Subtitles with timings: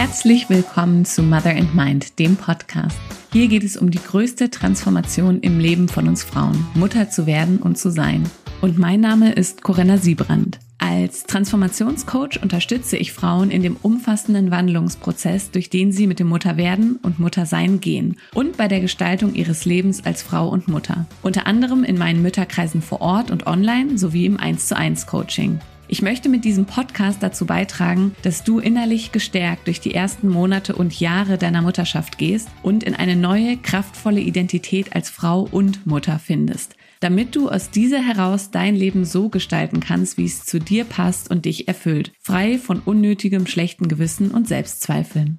[0.00, 2.96] Herzlich willkommen zu Mother and Mind, dem Podcast.
[3.32, 7.58] Hier geht es um die größte Transformation im Leben von uns Frauen, Mutter zu werden
[7.58, 8.22] und zu sein.
[8.60, 10.60] Und mein Name ist Corinna Siebrand.
[10.78, 17.00] Als Transformationscoach unterstütze ich Frauen in dem umfassenden Wandlungsprozess, durch den sie mit dem Mutterwerden
[17.02, 21.06] und Muttersein gehen und bei der Gestaltung ihres Lebens als Frau und Mutter.
[21.22, 25.58] Unter anderem in meinen Mütterkreisen vor Ort und online sowie im 1 zu 1 Coaching.
[25.90, 30.76] Ich möchte mit diesem Podcast dazu beitragen, dass du innerlich gestärkt durch die ersten Monate
[30.76, 36.18] und Jahre deiner Mutterschaft gehst und in eine neue, kraftvolle Identität als Frau und Mutter
[36.18, 40.84] findest, damit du aus dieser heraus dein Leben so gestalten kannst, wie es zu dir
[40.84, 45.38] passt und dich erfüllt, frei von unnötigem schlechten Gewissen und Selbstzweifeln.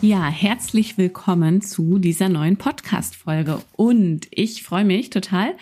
[0.00, 5.54] Ja, herzlich willkommen zu dieser neuen Podcast-Folge und ich freue mich total,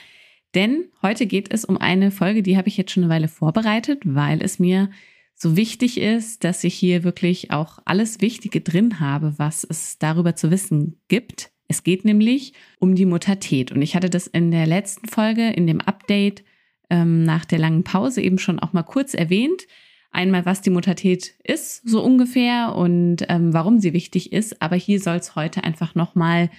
[0.55, 4.03] denn heute geht es um eine Folge, die habe ich jetzt schon eine Weile vorbereitet,
[4.05, 4.91] weil es mir
[5.35, 10.37] so wichtig ist, dass ich hier wirklich auch alles Wichtige drin habe, was es darüber
[10.37, 11.51] zu wissen gibt.
[11.67, 13.73] Es geht nämlich um die Muttertät.
[13.73, 16.45] Und ich hatte das in der letzten Folge, in dem Update
[16.91, 19.67] ähm, nach der langen Pause eben schon auch mal kurz erwähnt.
[20.11, 24.61] Einmal, was die Muttertät ist, so ungefähr, und ähm, warum sie wichtig ist.
[24.61, 26.51] Aber hier soll es heute einfach nochmal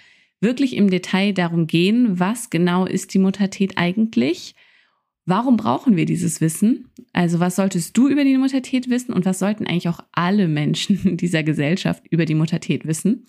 [0.41, 4.55] wirklich im Detail darum gehen, was genau ist die Muttertät eigentlich?
[5.25, 6.89] Warum brauchen wir dieses Wissen?
[7.13, 11.17] Also was solltest du über die Muttertät wissen und was sollten eigentlich auch alle Menschen
[11.17, 13.27] dieser Gesellschaft über die Muttertät wissen?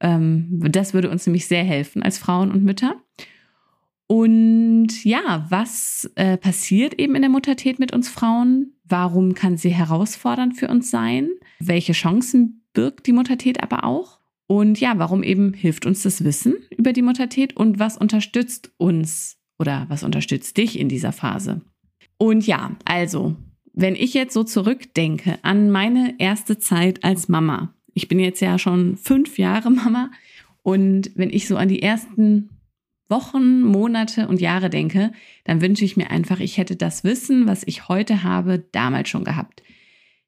[0.00, 3.02] Ähm, das würde uns nämlich sehr helfen als Frauen und Mütter.
[4.06, 8.74] Und ja, was äh, passiert eben in der Muttertät mit uns Frauen?
[8.84, 11.30] Warum kann sie herausfordernd für uns sein?
[11.58, 14.20] Welche Chancen birgt die Muttertät aber auch?
[14.46, 19.38] Und ja, warum eben hilft uns das Wissen über die Muttertät und was unterstützt uns
[19.58, 21.62] oder was unterstützt dich in dieser Phase?
[22.18, 23.36] Und ja, also,
[23.72, 28.58] wenn ich jetzt so zurückdenke an meine erste Zeit als Mama, ich bin jetzt ja
[28.58, 30.10] schon fünf Jahre Mama
[30.62, 32.50] und wenn ich so an die ersten
[33.08, 35.12] Wochen, Monate und Jahre denke,
[35.44, 39.24] dann wünsche ich mir einfach, ich hätte das Wissen, was ich heute habe, damals schon
[39.24, 39.62] gehabt.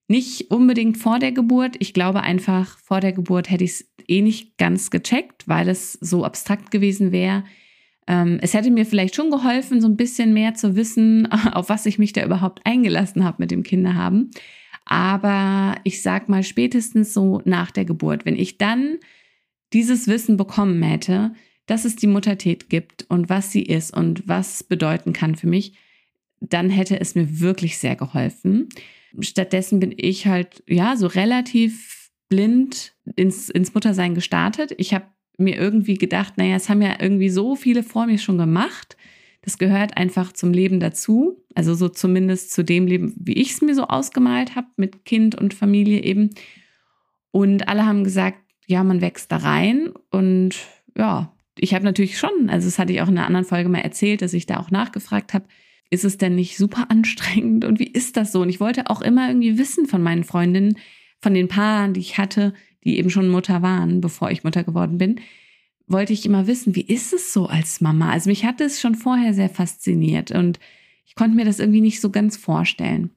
[0.08, 1.76] Nicht unbedingt vor der Geburt.
[1.80, 5.94] Ich glaube einfach, vor der Geburt hätte ich es eh nicht ganz gecheckt, weil es
[5.94, 7.44] so abstrakt gewesen wäre.
[8.06, 11.86] Ähm, es hätte mir vielleicht schon geholfen, so ein bisschen mehr zu wissen, auf was
[11.86, 14.30] ich mich da überhaupt eingelassen habe mit dem Kinderhaben.
[14.84, 18.98] Aber ich sag mal spätestens so nach der Geburt, wenn ich dann
[19.72, 21.32] dieses Wissen bekommen hätte,
[21.66, 25.72] dass es die Muttertät gibt und was sie ist und was bedeuten kann für mich,
[26.40, 28.68] dann hätte es mir wirklich sehr geholfen.
[29.20, 34.74] Stattdessen bin ich halt, ja, so relativ blind ins, ins Muttersein gestartet.
[34.78, 35.06] Ich habe
[35.38, 38.96] mir irgendwie gedacht, naja, es haben ja irgendwie so viele vor mir schon gemacht.
[39.42, 41.44] Das gehört einfach zum Leben dazu.
[41.54, 45.34] Also so zumindest zu dem Leben, wie ich es mir so ausgemalt habe, mit Kind
[45.34, 46.30] und Familie eben.
[47.30, 49.92] Und alle haben gesagt, ja, man wächst da rein.
[50.10, 50.56] Und
[50.96, 53.80] ja, ich habe natürlich schon, also das hatte ich auch in einer anderen Folge mal
[53.80, 55.46] erzählt, dass ich da auch nachgefragt habe,
[55.90, 58.42] ist es denn nicht super anstrengend und wie ist das so?
[58.42, 60.78] Und ich wollte auch immer irgendwie wissen von meinen Freundinnen,
[61.20, 62.54] von den Paaren, die ich hatte,
[62.84, 65.20] die eben schon Mutter waren, bevor ich Mutter geworden bin,
[65.86, 68.10] wollte ich immer wissen, wie ist es so als Mama?
[68.10, 70.58] Also mich hatte es schon vorher sehr fasziniert und
[71.04, 73.10] ich konnte mir das irgendwie nicht so ganz vorstellen.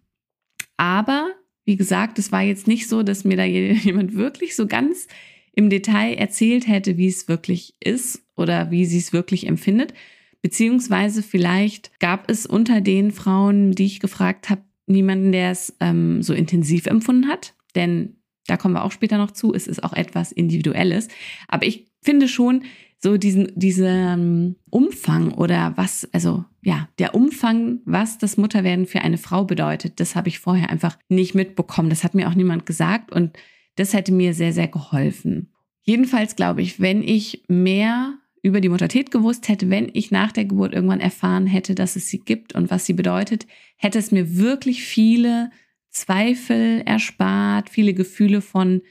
[0.78, 1.32] Aber
[1.66, 5.08] wie gesagt, es war jetzt nicht so, dass mir da jemand wirklich so ganz
[5.54, 9.94] im Detail erzählt hätte, wie es wirklich ist oder wie sie es wirklich empfindet,
[10.42, 16.24] Beziehungsweise vielleicht gab es unter den Frauen, die ich gefragt habe, niemanden, der es ähm,
[16.24, 17.54] so intensiv empfunden hat.
[17.76, 18.16] Denn
[18.48, 21.08] da kommen wir auch später noch zu, es ist auch etwas Individuelles.
[21.48, 22.64] Aber ich finde schon,
[23.02, 29.18] so diesen, diesen Umfang oder was, also ja, der Umfang, was das Mutterwerden für eine
[29.18, 31.90] Frau bedeutet, das habe ich vorher einfach nicht mitbekommen.
[31.90, 33.38] Das hat mir auch niemand gesagt und
[33.76, 35.54] das hätte mir sehr, sehr geholfen.
[35.82, 40.46] Jedenfalls glaube ich, wenn ich mehr über die Muttertät gewusst hätte, wenn ich nach der
[40.46, 44.38] Geburt irgendwann erfahren hätte, dass es sie gibt und was sie bedeutet, hätte es mir
[44.38, 45.52] wirklich viele
[45.90, 48.82] Zweifel erspart, viele Gefühle von,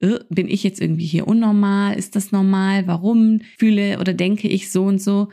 [0.00, 1.96] äh, bin ich jetzt irgendwie hier unnormal?
[1.96, 2.86] Ist das normal?
[2.86, 5.28] Warum fühle oder denke ich so und so?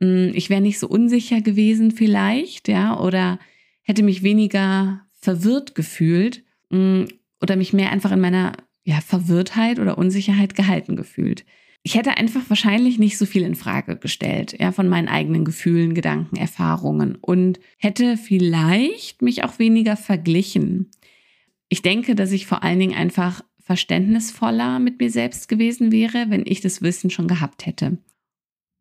[0.00, 3.38] Hm, ich wäre nicht so unsicher gewesen vielleicht, ja, oder
[3.82, 7.06] hätte mich weniger verwirrt gefühlt hm,
[7.40, 8.52] oder mich mehr einfach in meiner
[8.84, 11.44] ja, Verwirrtheit oder Unsicherheit gehalten gefühlt
[11.86, 15.94] ich hätte einfach wahrscheinlich nicht so viel in Frage gestellt, ja, von meinen eigenen Gefühlen,
[15.94, 20.90] Gedanken, Erfahrungen und hätte vielleicht mich auch weniger verglichen.
[21.68, 26.42] Ich denke, dass ich vor allen Dingen einfach verständnisvoller mit mir selbst gewesen wäre, wenn
[26.44, 27.98] ich das Wissen schon gehabt hätte.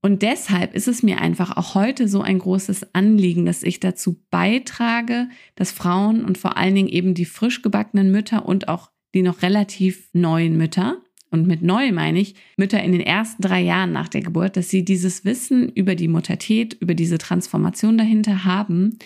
[0.02, 4.19] Und deshalb ist es mir einfach auch heute so ein großes Anliegen, dass ich dazu
[4.31, 9.22] beitrage, dass Frauen und vor allen Dingen eben die frisch gebackenen Mütter und auch die
[9.22, 11.04] noch relativ neuen Mütter,
[11.35, 14.69] und mit neu meine ich Mütter in den ersten drei Jahren nach der Geburt, dass
[14.69, 18.97] sie dieses Wissen über die Muttertät, über diese Transformation dahinter haben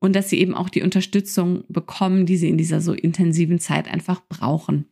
[0.00, 3.88] und dass sie eben auch die Unterstützung bekommen, die sie in dieser so intensiven Zeit
[3.88, 4.86] einfach brauchen.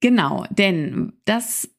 [0.00, 1.70] Genau, denn das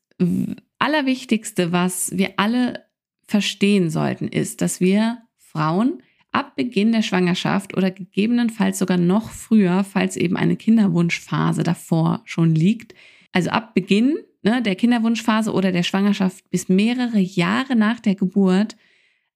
[0.80, 2.86] Allerwichtigste, was wir alle
[3.28, 6.02] verstehen sollten, ist, dass wir Frauen
[6.32, 12.56] ab Beginn der Schwangerschaft oder gegebenenfalls sogar noch früher, falls eben eine Kinderwunschphase davor schon
[12.56, 12.96] liegt,
[13.32, 18.76] also ab Beginn ne, der Kinderwunschphase oder der Schwangerschaft bis mehrere Jahre nach der Geburt,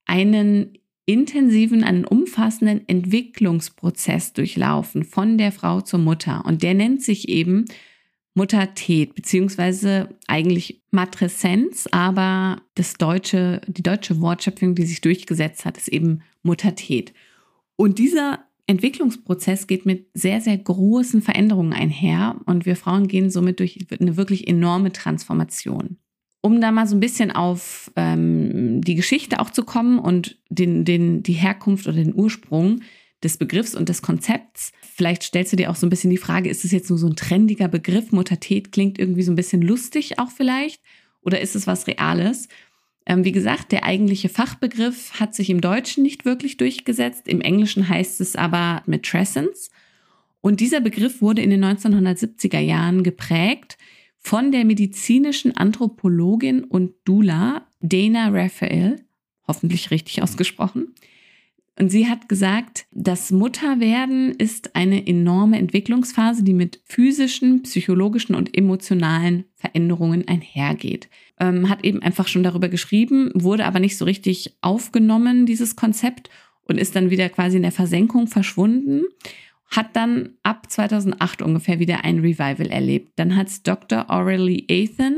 [0.05, 6.45] einen intensiven, einen umfassenden Entwicklungsprozess durchlaufen von der Frau zur Mutter.
[6.45, 7.65] Und der nennt sich eben
[8.35, 15.89] Muttertät, beziehungsweise eigentlich Matreszenz, aber das deutsche, die deutsche Wortschöpfung, die sich durchgesetzt hat, ist
[15.89, 17.13] eben Muttertät.
[17.75, 23.59] Und dieser Entwicklungsprozess geht mit sehr, sehr großen Veränderungen einher und wir Frauen gehen somit
[23.59, 25.97] durch eine wirklich enorme Transformation.
[26.41, 30.85] Um da mal so ein bisschen auf ähm, die Geschichte auch zu kommen und den,
[30.85, 32.81] den, die Herkunft oder den Ursprung
[33.23, 34.71] des Begriffs und des Konzepts.
[34.81, 37.07] Vielleicht stellst du dir auch so ein bisschen die Frage, ist es jetzt nur so
[37.07, 38.11] ein trendiger Begriff?
[38.11, 40.81] Muttertät klingt irgendwie so ein bisschen lustig auch vielleicht
[41.21, 42.47] oder ist es was Reales?
[43.05, 47.27] Ähm, wie gesagt, der eigentliche Fachbegriff hat sich im Deutschen nicht wirklich durchgesetzt.
[47.27, 49.69] Im Englischen heißt es aber Matrescence.
[50.41, 53.77] Und dieser Begriff wurde in den 1970er Jahren geprägt
[54.19, 59.05] von der medizinischen Anthropologin und Dula Dana Raphael,
[59.47, 60.93] hoffentlich richtig ausgesprochen.
[61.77, 68.55] Und sie hat gesagt, das Mutterwerden ist eine enorme Entwicklungsphase, die mit physischen, psychologischen und
[68.55, 71.09] emotionalen Veränderungen einhergeht.
[71.39, 76.29] Ähm, hat eben einfach schon darüber geschrieben, wurde aber nicht so richtig aufgenommen, dieses Konzept,
[76.65, 79.03] und ist dann wieder quasi in der Versenkung verschwunden.
[79.67, 83.13] Hat dann ab 2008 ungefähr wieder ein Revival erlebt.
[83.17, 84.09] Dann hat es Dr.
[84.09, 85.17] Aurelie Athan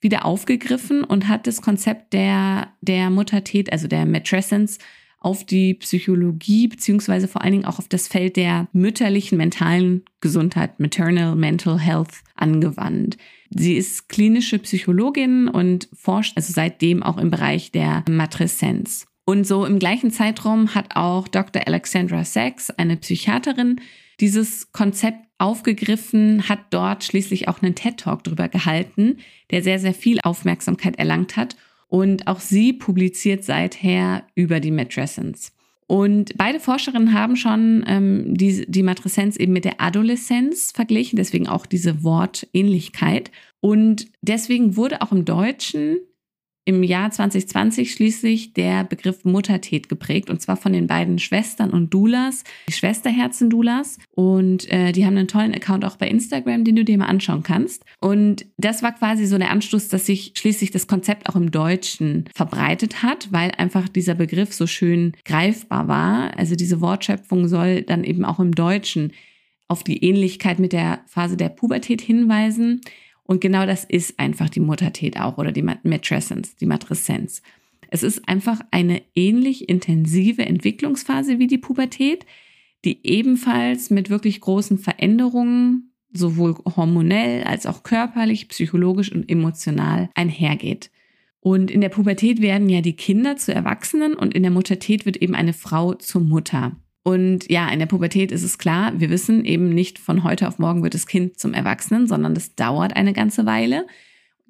[0.00, 4.78] wieder aufgegriffen und hat das Konzept der, der Muttertät, also der Matrescence,
[5.18, 10.80] auf die Psychologie beziehungsweise vor allen Dingen auch auf das Feld der mütterlichen mentalen Gesundheit,
[10.80, 13.18] Maternal Mental Health, angewandt.
[13.50, 19.06] Sie ist klinische Psychologin und forscht also seitdem auch im Bereich der Matreszenz.
[19.24, 21.66] Und so im gleichen Zeitraum hat auch Dr.
[21.66, 23.80] Alexandra Sachs, eine Psychiaterin,
[24.20, 29.18] dieses Konzept aufgegriffen, hat dort schließlich auch einen TED-Talk drüber gehalten,
[29.50, 31.56] der sehr, sehr viel Aufmerksamkeit erlangt hat
[31.88, 35.52] und auch sie publiziert seither über die Matrescence.
[35.90, 41.48] Und beide Forscherinnen haben schon ähm, die, die Matreszenz eben mit der Adoleszenz verglichen, deswegen
[41.48, 43.32] auch diese Wortähnlichkeit.
[43.58, 45.98] Und deswegen wurde auch im Deutschen
[46.70, 51.92] im Jahr 2020 schließlich der Begriff Muttertät geprägt und zwar von den beiden Schwestern und
[51.92, 56.76] Dulas, die Schwesterherzen Dulas und äh, die haben einen tollen Account auch bei Instagram, den
[56.76, 60.70] du dir mal anschauen kannst und das war quasi so der Anstoß, dass sich schließlich
[60.70, 66.38] das Konzept auch im Deutschen verbreitet hat, weil einfach dieser Begriff so schön greifbar war.
[66.38, 69.12] Also diese Wortschöpfung soll dann eben auch im Deutschen
[69.68, 72.80] auf die Ähnlichkeit mit der Phase der Pubertät hinweisen.
[73.30, 77.42] Und genau das ist einfach die Muttertät auch oder die Matrescence, die Matreszenz.
[77.88, 82.26] Es ist einfach eine ähnlich intensive Entwicklungsphase wie die Pubertät,
[82.84, 90.90] die ebenfalls mit wirklich großen Veränderungen sowohl hormonell als auch körperlich, psychologisch und emotional einhergeht.
[91.38, 95.18] Und in der Pubertät werden ja die Kinder zu Erwachsenen und in der Muttertät wird
[95.18, 96.74] eben eine Frau zur Mutter.
[97.02, 100.58] Und ja, in der Pubertät ist es klar, wir wissen eben nicht von heute auf
[100.58, 103.86] morgen wird das Kind zum Erwachsenen, sondern das dauert eine ganze Weile.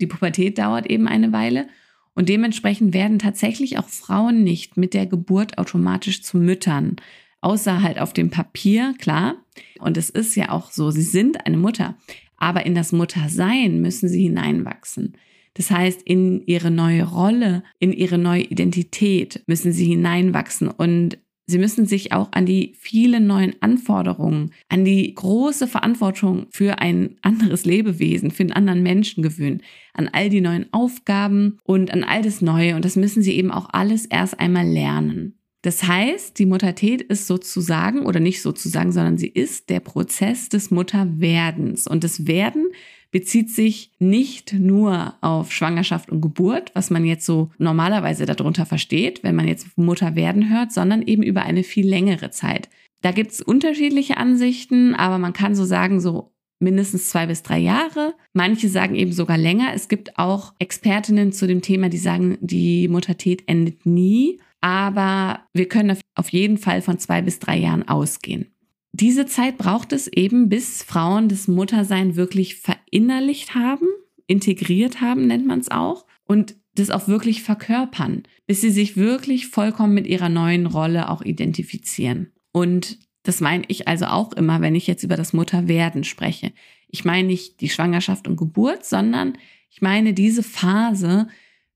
[0.01, 1.69] Die Pubertät dauert eben eine Weile.
[2.15, 6.97] Und dementsprechend werden tatsächlich auch Frauen nicht mit der Geburt automatisch zu Müttern.
[7.41, 9.37] Außer halt auf dem Papier, klar.
[9.79, 11.97] Und es ist ja auch so, sie sind eine Mutter.
[12.37, 15.17] Aber in das Muttersein müssen sie hineinwachsen.
[15.55, 20.69] Das heißt, in ihre neue Rolle, in ihre neue Identität müssen sie hineinwachsen.
[20.69, 21.19] Und
[21.51, 27.17] Sie müssen sich auch an die vielen neuen Anforderungen, an die große Verantwortung für ein
[27.23, 32.23] anderes Lebewesen, für einen anderen Menschen gewöhnen, an all die neuen Aufgaben und an all
[32.23, 32.77] das Neue.
[32.77, 35.35] Und das müssen Sie eben auch alles erst einmal lernen.
[35.63, 40.71] Das heißt, die Muttertät ist sozusagen, oder nicht sozusagen, sondern sie ist der Prozess des
[40.71, 41.87] Mutterwerdens.
[41.87, 42.69] Und das Werden
[43.11, 49.23] bezieht sich nicht nur auf Schwangerschaft und Geburt, was man jetzt so normalerweise darunter versteht,
[49.23, 52.69] wenn man jetzt Mutter werden hört, sondern eben über eine viel längere Zeit.
[53.03, 57.59] Da gibt es unterschiedliche Ansichten, aber man kann so sagen, so mindestens zwei bis drei
[57.59, 58.15] Jahre.
[58.35, 59.73] Manche sagen eben sogar länger.
[59.75, 64.39] Es gibt auch Expertinnen zu dem Thema, die sagen, die Muttertät endet nie.
[64.61, 68.53] Aber wir können auf jeden Fall von zwei bis drei Jahren ausgehen.
[68.93, 73.87] Diese Zeit braucht es eben, bis Frauen das Muttersein wirklich verinnerlicht haben,
[74.27, 79.49] integriert haben, nennt man es auch, und das auch wirklich verkörpern, bis sie sich wirklich
[79.49, 82.33] vollkommen mit ihrer neuen Rolle auch identifizieren.
[82.53, 86.53] Und das meine ich also auch immer, wenn ich jetzt über das Mutterwerden spreche.
[86.89, 89.37] Ich meine nicht die Schwangerschaft und Geburt, sondern
[89.69, 91.29] ich meine diese Phase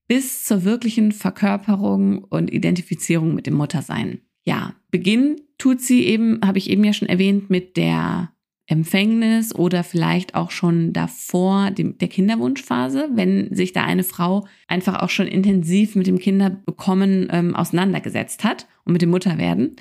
[0.08, 4.20] bis zur wirklichen Verkörperung und Identifizierung mit dem Muttersein.
[4.44, 8.30] Ja, Beginn tut sie eben, habe ich eben ja schon erwähnt, mit der
[8.66, 15.02] Empfängnis oder vielleicht auch schon davor dem, der Kinderwunschphase, wenn sich da eine Frau einfach
[15.02, 19.76] auch schon intensiv mit dem Kinderbekommen ähm, auseinandergesetzt hat und mit dem Mutterwerden.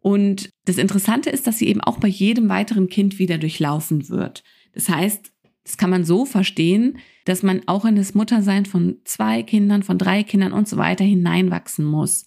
[0.00, 4.44] Und das Interessante ist, dass sie eben auch bei jedem weiteren Kind wieder durchlaufen wird.
[4.72, 5.32] Das heißt,
[5.64, 9.98] das kann man so verstehen, dass man auch in das Muttersein von zwei Kindern, von
[9.98, 12.24] drei Kindern und so weiter hineinwachsen muss.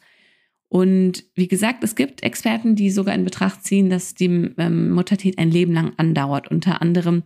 [0.69, 5.39] Und wie gesagt, es gibt Experten, die sogar in Betracht ziehen, dass die ähm, Muttertät
[5.39, 6.47] ein Leben lang andauert.
[6.49, 7.23] Unter anderem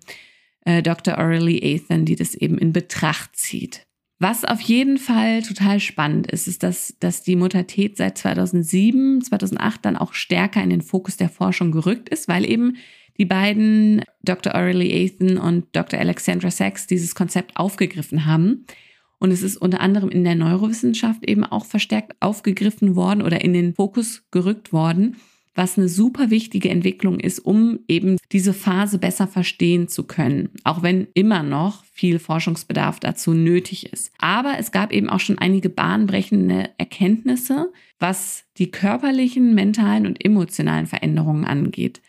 [0.66, 1.18] äh, Dr.
[1.18, 3.86] Aurelie Athan, die das eben in Betracht zieht.
[4.20, 9.84] Was auf jeden Fall total spannend ist, ist, dass, dass die Muttertät seit 2007, 2008
[9.84, 12.78] dann auch stärker in den Fokus der Forschung gerückt ist, weil eben
[13.18, 14.56] die beiden, Dr.
[14.56, 16.00] Aurelie Athan und Dr.
[16.00, 18.66] Alexandra Sachs, dieses Konzept aufgegriffen haben.
[19.24, 23.54] Und es ist unter anderem in der Neurowissenschaft eben auch verstärkt aufgegriffen worden oder in
[23.54, 25.16] den Fokus gerückt worden
[25.56, 30.82] was eine super wichtige Entwicklung ist, um eben diese Phase besser verstehen zu können, auch
[30.82, 34.12] wenn immer noch viel Forschungsbedarf dazu nötig ist.
[34.18, 40.88] Aber es gab eben auch schon einige bahnbrechende Erkenntnisse, was die körperlichen, mentalen und emotionalen
[40.88, 42.02] Veränderungen angeht,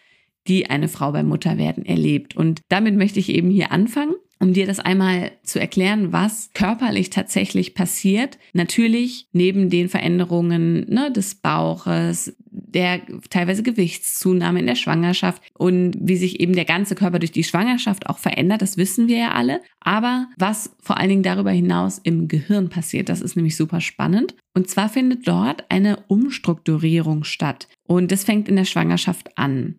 [0.48, 2.36] die eine Frau beim Mutterwerden erlebt.
[2.36, 7.08] Und damit möchte ich eben hier anfangen um dir das einmal zu erklären, was körperlich
[7.08, 8.38] tatsächlich passiert.
[8.52, 16.16] Natürlich neben den Veränderungen ne, des Bauches, der teilweise Gewichtszunahme in der Schwangerschaft und wie
[16.16, 19.62] sich eben der ganze Körper durch die Schwangerschaft auch verändert, das wissen wir ja alle.
[19.80, 24.34] Aber was vor allen Dingen darüber hinaus im Gehirn passiert, das ist nämlich super spannend.
[24.52, 27.66] Und zwar findet dort eine Umstrukturierung statt.
[27.86, 29.76] Und das fängt in der Schwangerschaft an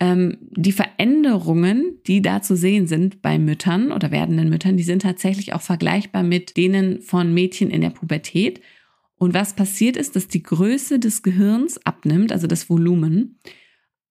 [0.00, 5.02] ähm, die Veränderungen, die da zu sehen sind bei Müttern oder werdenden Müttern, die sind
[5.02, 8.60] tatsächlich auch vergleichbar mit denen von Mädchen in der Pubertät.
[9.16, 13.38] Und was passiert ist, dass die Größe des Gehirns abnimmt, also das Volumen.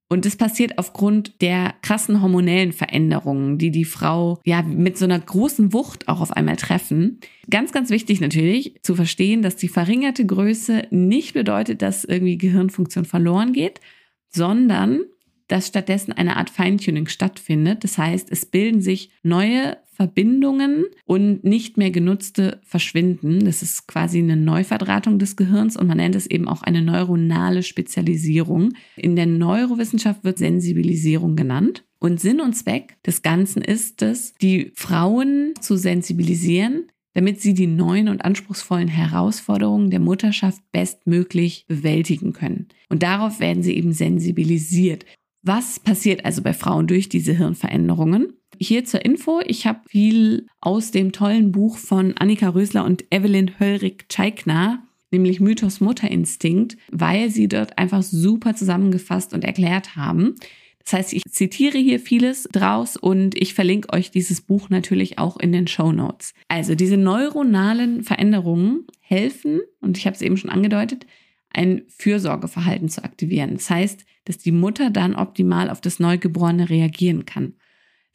[0.08, 5.20] Und das passiert aufgrund der krassen hormonellen Veränderungen, die die Frau ja mit so einer
[5.20, 7.20] großen Wucht auch auf einmal treffen.
[7.50, 13.06] Ganz, ganz wichtig natürlich zu verstehen, dass die verringerte Größe nicht bedeutet, dass irgendwie Gehirnfunktion
[13.06, 13.82] verloren geht,
[14.30, 15.02] sondern
[15.50, 17.84] dass stattdessen eine Art Feintuning stattfindet.
[17.84, 23.44] Das heißt, es bilden sich neue Verbindungen und nicht mehr genutzte verschwinden.
[23.44, 27.64] Das ist quasi eine Neuverdrahtung des Gehirns und man nennt es eben auch eine neuronale
[27.64, 28.74] Spezialisierung.
[28.96, 31.84] In der Neurowissenschaft wird Sensibilisierung genannt.
[32.00, 37.68] Und Sinn und Zweck des Ganzen ist es, die Frauen zu sensibilisieren, damit sie die
[37.68, 42.70] neuen und anspruchsvollen Herausforderungen der Mutterschaft bestmöglich bewältigen können.
[42.88, 45.04] Und darauf werden sie eben sensibilisiert.
[45.42, 48.34] Was passiert also bei Frauen durch diese Hirnveränderungen?
[48.58, 53.58] Hier zur Info, ich habe viel aus dem tollen Buch von Annika Rösler und Evelyn
[53.58, 60.36] Höllrig-Tscheikner, nämlich Mythos Mutterinstinkt, weil sie dort einfach super zusammengefasst und erklärt haben.
[60.84, 65.38] Das heißt, ich zitiere hier vieles draus und ich verlinke euch dieses Buch natürlich auch
[65.38, 66.34] in den Show Notes.
[66.48, 71.06] Also diese neuronalen Veränderungen helfen, und ich habe es eben schon angedeutet,
[71.52, 73.54] ein Fürsorgeverhalten zu aktivieren.
[73.54, 77.56] Das heißt, dass die Mutter dann optimal auf das Neugeborene reagieren kann.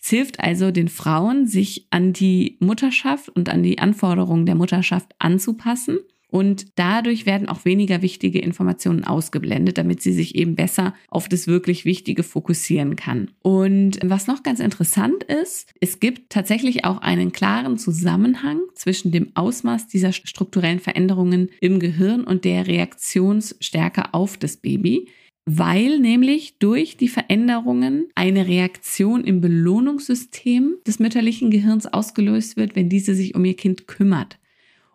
[0.00, 5.10] Es hilft also den Frauen, sich an die Mutterschaft und an die Anforderungen der Mutterschaft
[5.18, 5.98] anzupassen.
[6.28, 11.48] Und dadurch werden auch weniger wichtige Informationen ausgeblendet, damit sie sich eben besser auf das
[11.48, 13.32] wirklich Wichtige fokussieren kann.
[13.42, 19.32] Und was noch ganz interessant ist, es gibt tatsächlich auch einen klaren Zusammenhang zwischen dem
[19.34, 25.08] Ausmaß dieser strukturellen Veränderungen im Gehirn und der Reaktionsstärke auf das Baby
[25.46, 32.88] weil nämlich durch die Veränderungen eine Reaktion im Belohnungssystem des mütterlichen Gehirns ausgelöst wird, wenn
[32.88, 34.38] diese sich um ihr Kind kümmert.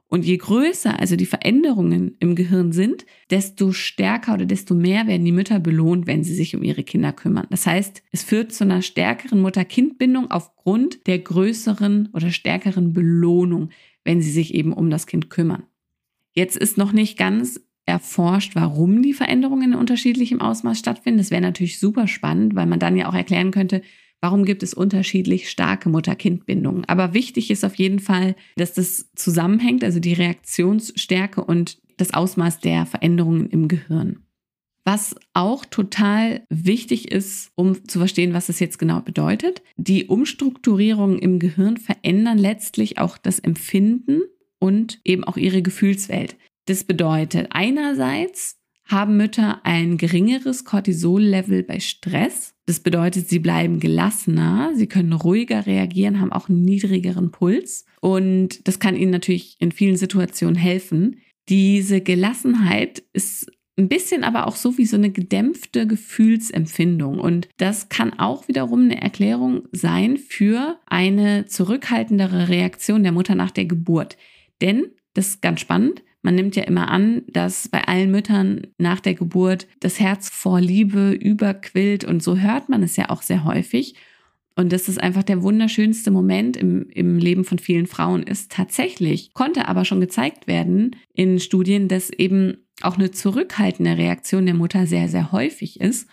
[0.07, 5.23] Und je größer also die Veränderungen im Gehirn sind, desto stärker oder desto mehr werden
[5.23, 7.45] die Mütter belohnt, wenn sie sich um ihre Kinder kümmern.
[7.51, 13.69] Das heißt, es führt zu einer stärkeren Mutter-Kind-Bindung aufgrund der größeren oder stärkeren Belohnung,
[14.03, 15.63] wenn sie sich eben um das Kind kümmern.
[16.33, 21.19] Jetzt ist noch nicht ganz erforscht, warum die Veränderungen in unterschiedlichem Ausmaß stattfinden.
[21.19, 23.81] Das wäre natürlich super spannend, weil man dann ja auch erklären könnte,
[24.21, 26.85] warum gibt es unterschiedlich starke Mutter-Kind-Bindungen.
[26.85, 32.59] Aber wichtig ist auf jeden Fall, dass das zusammenhängt, also die Reaktionsstärke und das Ausmaß
[32.59, 34.23] der Veränderungen im Gehirn.
[34.85, 39.61] Was auch total wichtig ist, um zu verstehen, was es jetzt genau bedeutet.
[39.77, 44.21] Die Umstrukturierungen im Gehirn verändern letztlich auch das Empfinden
[44.57, 46.37] und eben auch ihre Gefühlswelt.
[46.69, 52.53] Das bedeutet, einerseits haben Mütter ein geringeres Cortisol-Level bei Stress.
[52.67, 57.85] Das bedeutet, sie bleiben gelassener, sie können ruhiger reagieren, haben auch einen niedrigeren Puls.
[58.01, 61.21] Und das kann ihnen natürlich in vielen Situationen helfen.
[61.49, 67.17] Diese Gelassenheit ist ein bisschen aber auch so wie so eine gedämpfte Gefühlsempfindung.
[67.17, 73.49] Und das kann auch wiederum eine Erklärung sein für eine zurückhaltendere Reaktion der Mutter nach
[73.49, 74.17] der Geburt.
[74.61, 78.99] Denn, das ist ganz spannend, man nimmt ja immer an, dass bei allen Müttern nach
[78.99, 83.45] der Geburt das Herz vor Liebe überquillt und so hört man es ja auch sehr
[83.45, 83.95] häufig.
[84.55, 88.51] Und das ist einfach der wunderschönste Moment im, im Leben von vielen Frauen ist.
[88.51, 94.55] Tatsächlich konnte aber schon gezeigt werden in Studien, dass eben auch eine zurückhaltende Reaktion der
[94.55, 96.09] Mutter sehr, sehr häufig ist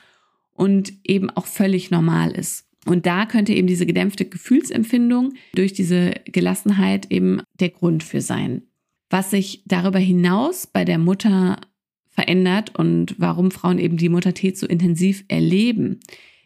[0.53, 2.69] und eben auch völlig normal ist.
[2.87, 8.63] Und da könnte eben diese gedämpfte Gefühlsempfindung durch diese Gelassenheit eben der Grund für sein.
[9.11, 11.61] Was sich darüber hinaus bei der Mutter
[12.09, 16.01] verändert und warum Frauen eben die Muttertät so intensiv erleben,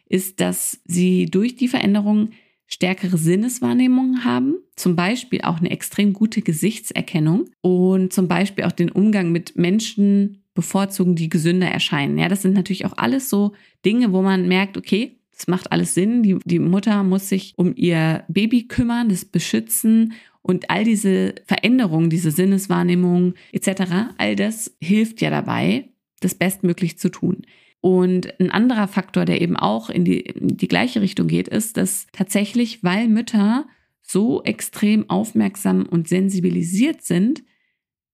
[0.07, 2.31] ist, dass sie durch die Veränderung
[2.67, 8.91] stärkere Sinneswahrnehmungen haben, zum Beispiel auch eine extrem gute Gesichtserkennung und zum Beispiel auch den
[8.91, 12.17] Umgang mit Menschen bevorzugen, die gesünder erscheinen.
[12.17, 13.53] Ja, das sind natürlich auch alles so
[13.85, 16.23] Dinge, wo man merkt, okay, das macht alles Sinn.
[16.23, 22.09] Die, die Mutter muss sich um ihr Baby kümmern, das beschützen und all diese Veränderungen,
[22.09, 27.43] diese Sinneswahrnehmung etc., all das hilft ja dabei, das bestmöglich zu tun.
[27.81, 31.77] Und ein anderer Faktor, der eben auch in die, in die gleiche Richtung geht, ist,
[31.77, 33.65] dass tatsächlich, weil Mütter
[34.01, 37.43] so extrem aufmerksam und sensibilisiert sind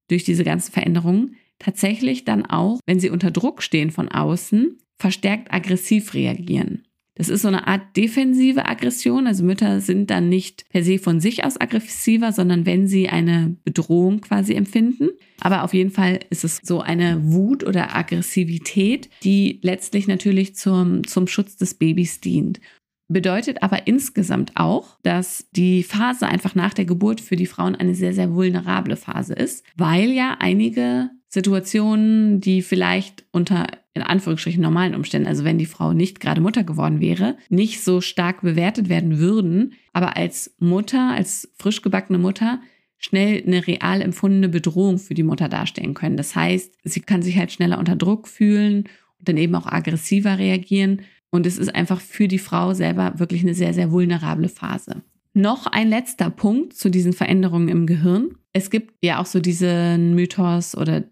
[0.07, 5.53] durch diese ganzen Veränderungen, tatsächlich dann auch, wenn sie unter Druck stehen von außen, verstärkt
[5.53, 6.86] aggressiv reagieren.
[7.17, 9.25] Das ist so eine Art defensive Aggression.
[9.25, 13.55] Also Mütter sind dann nicht per se von sich aus aggressiver, sondern wenn sie eine
[13.63, 15.09] Bedrohung quasi empfinden.
[15.41, 21.07] Aber auf jeden Fall ist es so eine Wut oder Aggressivität, die letztlich natürlich zum,
[21.07, 22.59] zum Schutz des Babys dient.
[23.07, 27.95] Bedeutet aber insgesamt auch, dass die Phase einfach nach der Geburt für die Frauen eine
[27.95, 33.67] sehr, sehr vulnerable Phase ist, weil ja einige Situationen, die vielleicht unter
[33.97, 38.01] in Anführungsstrichen normalen Umständen, also wenn die Frau nicht gerade Mutter geworden wäre, nicht so
[38.01, 42.61] stark bewertet werden würden, aber als Mutter, als frisch gebackene Mutter
[42.97, 46.17] schnell eine real empfundene Bedrohung für die Mutter darstellen können.
[46.17, 48.85] Das heißt, sie kann sich halt schneller unter Druck fühlen
[49.19, 51.01] und dann eben auch aggressiver reagieren.
[51.29, 55.03] Und es ist einfach für die Frau selber wirklich eine sehr, sehr vulnerable Phase.
[55.33, 58.29] Noch ein letzter Punkt zu diesen Veränderungen im Gehirn.
[58.53, 61.03] Es gibt ja auch so diesen Mythos oder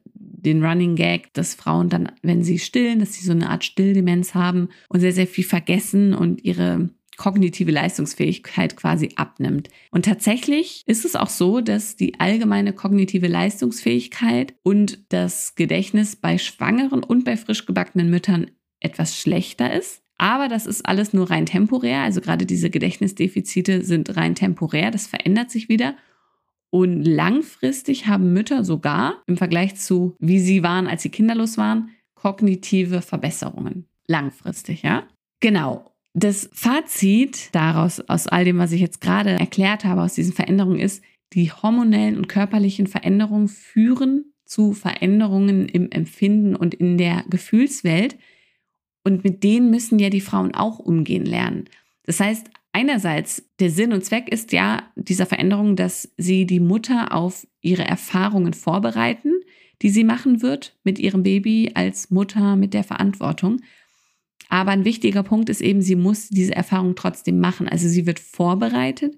[0.46, 4.34] den Running Gag, dass Frauen dann, wenn sie stillen, dass sie so eine Art Stilldemenz
[4.34, 9.70] haben und sehr, sehr viel vergessen und ihre kognitive Leistungsfähigkeit quasi abnimmt.
[9.92, 16.38] Und tatsächlich ist es auch so, dass die allgemeine kognitive Leistungsfähigkeit und das Gedächtnis bei
[16.38, 20.02] schwangeren und bei frisch gebackenen Müttern etwas schlechter ist.
[20.18, 22.02] Aber das ist alles nur rein temporär.
[22.02, 24.92] Also gerade diese Gedächtnisdefizite sind rein temporär.
[24.92, 25.96] Das verändert sich wieder.
[26.76, 31.92] Und langfristig haben Mütter sogar im Vergleich zu, wie sie waren, als sie kinderlos waren,
[32.16, 33.86] kognitive Verbesserungen.
[34.08, 35.08] Langfristig, ja?
[35.40, 35.90] Genau.
[36.14, 40.78] Das Fazit daraus, aus all dem, was ich jetzt gerade erklärt habe, aus diesen Veränderungen
[40.78, 48.18] ist, die hormonellen und körperlichen Veränderungen führen zu Veränderungen im Empfinden und in der Gefühlswelt.
[49.06, 51.70] Und mit denen müssen ja die Frauen auch umgehen lernen.
[52.04, 57.14] Das heißt, einerseits der Sinn und Zweck ist ja dieser Veränderung, dass sie die Mutter
[57.14, 59.32] auf ihre Erfahrungen vorbereiten,
[59.82, 63.62] die sie machen wird mit ihrem Baby als Mutter mit der Verantwortung.
[64.50, 67.70] Aber ein wichtiger Punkt ist eben, sie muss diese Erfahrung trotzdem machen.
[67.70, 69.18] Also sie wird vorbereitet,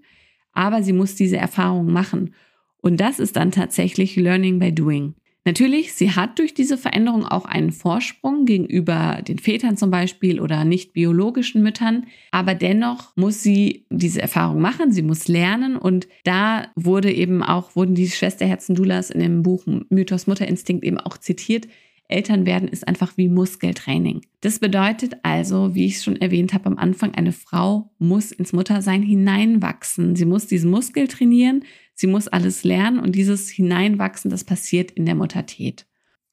[0.51, 2.35] aber sie muss diese Erfahrung machen.
[2.79, 5.15] Und das ist dann tatsächlich Learning by Doing.
[5.47, 10.65] Natürlich, sie hat durch diese Veränderung auch einen Vorsprung gegenüber den Vätern zum Beispiel oder
[10.65, 16.67] nicht biologischen Müttern, aber dennoch muss sie diese Erfahrung machen, sie muss lernen und da
[16.75, 21.69] wurde eben auch, wurden die Schwesterherzen Dulas in dem Buch Mythos Mutterinstinkt eben auch zitiert.
[22.09, 24.21] Eltern werden ist einfach wie Muskeltraining.
[24.41, 28.51] Das bedeutet also, wie ich es schon erwähnt habe am Anfang, eine Frau muss ins
[28.51, 30.17] Muttersein hineinwachsen.
[30.17, 31.63] Sie muss diesen Muskel trainieren,
[31.97, 35.87] Sie muss alles lernen und dieses Hineinwachsen, das passiert in der Muttertät.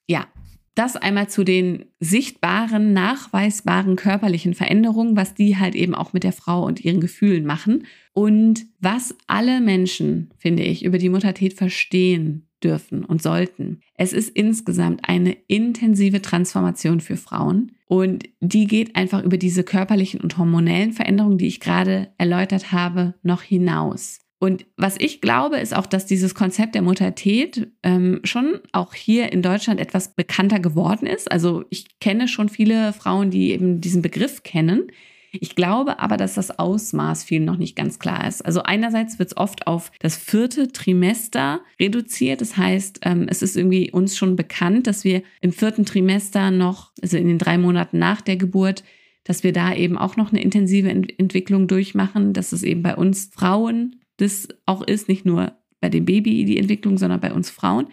[0.07, 0.27] Ja,
[0.75, 6.33] das einmal zu den sichtbaren, nachweisbaren körperlichen Veränderungen, was die halt eben auch mit der
[6.33, 7.87] Frau und ihren Gefühlen machen.
[8.13, 13.81] Und was alle Menschen, finde ich, über die Muttertät verstehen dürfen und sollten.
[13.97, 20.21] Es ist insgesamt eine intensive Transformation für Frauen und die geht einfach über diese körperlichen
[20.21, 24.24] und hormonellen Veränderungen, die ich gerade erläutert habe, noch hinaus.
[24.45, 29.33] Und was ich glaube, ist auch, dass dieses Konzept der Muttertät ähm, schon auch hier
[29.33, 31.33] in Deutschland etwas bekannter geworden ist.
[31.33, 34.89] Also ich kenne schon viele Frauen, die eben diesen Begriff kennen.
[35.33, 38.45] Ich glaube aber, dass das Ausmaß vielen noch nicht ganz klar ist.
[38.45, 42.43] Also einerseits wird es oft auf das vierte Trimester reduziert.
[42.43, 46.93] Das heißt, ähm, es ist irgendwie uns schon bekannt, dass wir im vierten Trimester noch,
[47.01, 48.85] also in den drei Monaten nach der Geburt,
[49.25, 52.95] dass wir da eben auch noch eine intensive Ent Entwicklung durchmachen, dass es eben bei
[52.95, 57.51] uns Frauen das auch ist, nicht nur bei dem Baby die Entwicklung, sondern bei uns
[57.51, 57.89] Frauen.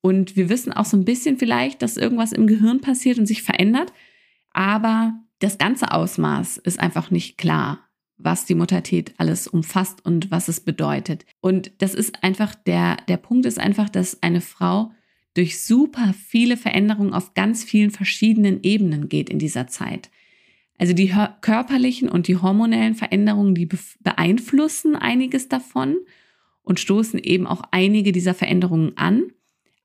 [0.00, 3.42] Und wir wissen auch so ein bisschen vielleicht, dass irgendwas im Gehirn passiert und sich
[3.42, 3.92] verändert.
[4.52, 7.80] Aber das ganze Ausmaß ist einfach nicht klar,
[8.18, 11.26] was die Muttertät alles umfasst und was es bedeutet.
[11.40, 14.92] Und das ist einfach der, der Punkt ist einfach, dass eine Frau
[15.34, 20.10] durch super viele Veränderungen auf ganz vielen verschiedenen Ebenen geht in dieser Zeit.
[20.78, 23.68] Also die körperlichen und die hormonellen Veränderungen, die
[24.00, 25.96] beeinflussen einiges davon
[26.62, 29.32] und stoßen eben auch einige dieser Veränderungen an.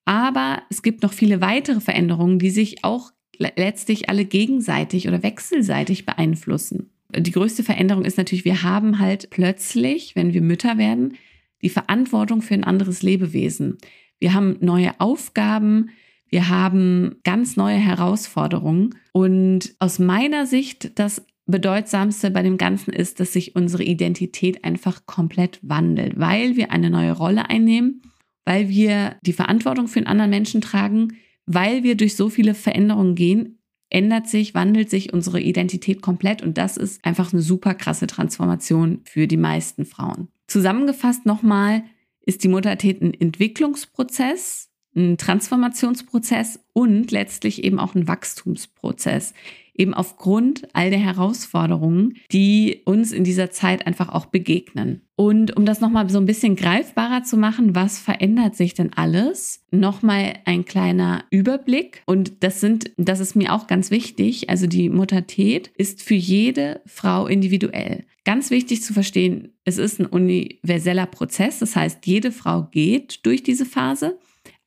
[0.03, 6.05] Aber es gibt noch viele weitere Veränderungen, die sich auch letztlich alle gegenseitig oder wechselseitig
[6.05, 6.91] beeinflussen.
[7.15, 11.15] Die größte Veränderung ist natürlich, wir haben halt plötzlich, wenn wir Mütter werden,
[11.61, 13.77] die Verantwortung für ein anderes Lebewesen.
[14.19, 15.89] Wir haben neue Aufgaben,
[16.31, 18.95] wir haben ganz neue Herausforderungen.
[19.11, 25.05] Und aus meiner Sicht, das Bedeutsamste bei dem Ganzen ist, dass sich unsere Identität einfach
[25.05, 28.01] komplett wandelt, weil wir eine neue Rolle einnehmen,
[28.45, 33.15] weil wir die Verantwortung für einen anderen Menschen tragen, weil wir durch so viele Veränderungen
[33.15, 38.07] gehen, ändert sich, wandelt sich unsere Identität komplett und das ist einfach eine super krasse
[38.07, 40.29] Transformation für die meisten Frauen.
[40.47, 41.83] Zusammengefasst nochmal,
[42.23, 49.33] ist die Muttertät ein Entwicklungsprozess, ein Transformationsprozess und letztlich eben auch ein Wachstumsprozess
[49.81, 55.01] eben aufgrund all der Herausforderungen, die uns in dieser Zeit einfach auch begegnen.
[55.15, 59.63] Und um das nochmal so ein bisschen greifbarer zu machen, was verändert sich denn alles?
[59.71, 62.01] Nochmal ein kleiner Überblick.
[62.05, 64.49] Und das sind, das ist mir auch ganz wichtig.
[64.49, 68.05] Also die Muttertät ist für jede Frau individuell.
[68.23, 71.59] Ganz wichtig zu verstehen, es ist ein universeller Prozess.
[71.59, 74.19] Das heißt, jede Frau geht durch diese Phase.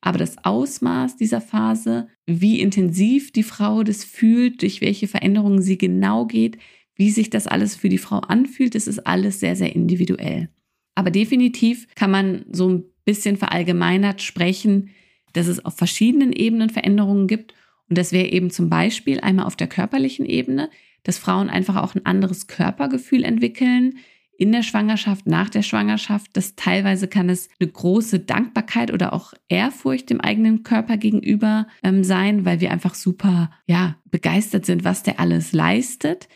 [0.05, 5.79] Aber das Ausmaß dieser Phase, wie intensiv die Frau das fühlt, durch welche Veränderungen sie
[5.79, 6.59] genau geht,
[6.95, 10.51] wie sich das alles für die Frau anfühlt, das ist alles sehr, sehr individuell.
[10.95, 14.91] Aber definitiv kann man so ein bisschen verallgemeinert sprechen,
[15.33, 17.55] dass es auf verschiedenen Ebenen Veränderungen gibt.
[17.89, 20.69] Und das wäre eben zum Beispiel einmal auf der körperlichen Ebene,
[21.03, 23.97] dass Frauen einfach auch ein anderes Körpergefühl entwickeln,
[24.39, 26.31] in der Schwangerschaft, nach der Schwangerschaft.
[26.35, 32.05] Das teilweise kann es eine große Dankbarkeit oder auch Ehrfurcht dem eigenen Körper gegenüber ähm,
[32.05, 36.29] sein, weil wir einfach super, ja, begeistert sind, was der alles leistet.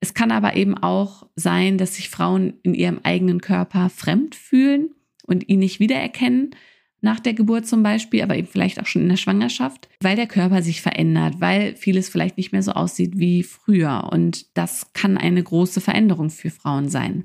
[0.00, 4.90] Es kann aber eben auch sein, dass sich Frauen in ihrem eigenen Körper fremd fühlen
[5.26, 6.50] und ihn nicht wiedererkennen
[7.02, 10.28] nach der Geburt zum Beispiel, aber eben vielleicht auch schon in der Schwangerschaft, weil der
[10.28, 14.08] Körper sich verändert, weil vieles vielleicht nicht mehr so aussieht wie früher.
[14.10, 17.24] Und das kann eine große Veränderung für Frauen sein.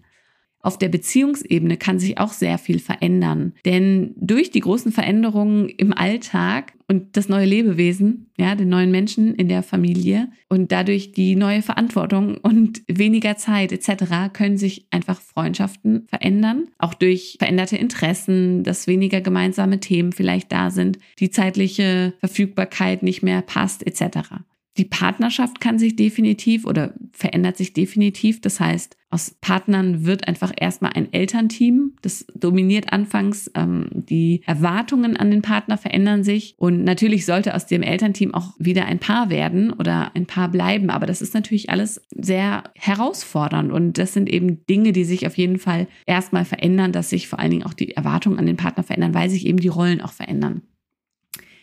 [0.67, 3.53] Auf der Beziehungsebene kann sich auch sehr viel verändern.
[3.63, 9.34] Denn durch die großen Veränderungen im Alltag und das neue Lebewesen, ja, den neuen Menschen
[9.34, 14.34] in der Familie und dadurch die neue Verantwortung und weniger Zeit etc.
[14.34, 16.67] können sich einfach Freundschaften verändern.
[16.80, 23.23] Auch durch veränderte Interessen, dass weniger gemeinsame Themen vielleicht da sind, die zeitliche Verfügbarkeit nicht
[23.23, 24.41] mehr passt etc.
[24.77, 28.41] Die Partnerschaft kann sich definitiv oder verändert sich definitiv.
[28.41, 31.93] Das heißt, aus Partnern wird einfach erstmal ein Elternteam.
[32.01, 33.49] Das dominiert anfangs.
[33.55, 36.53] Ähm, die Erwartungen an den Partner verändern sich.
[36.57, 40.89] Und natürlich sollte aus dem Elternteam auch wieder ein Paar werden oder ein Paar bleiben.
[40.91, 43.71] Aber das ist natürlich alles sehr herausfordernd.
[43.71, 47.39] Und das sind eben Dinge, die sich auf jeden Fall erstmal verändern, dass sich vor
[47.39, 50.13] allen Dingen auch die Erwartungen an den Partner verändern, weil sich eben die Rollen auch
[50.13, 50.61] verändern.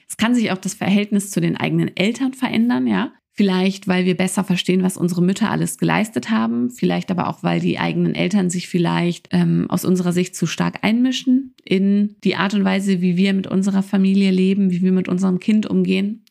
[0.09, 3.12] Es kann sich auch das Verhältnis zu den eigenen Eltern verändern, ja.
[3.37, 6.71] Vielleicht, weil wir besser verstehen, was unsere Mütter alles geleistet haben.
[6.71, 10.79] Vielleicht aber auch, weil die eigenen Eltern sich vielleicht ähm, aus unserer Sicht zu stark
[10.83, 15.09] einmischen in die Art und Weise, wie wir mit unserer Familie leben, wie wir mit
[15.09, 16.25] unserem Kind umgehen.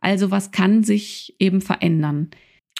[0.00, 2.30] Also was kann sich eben verändern?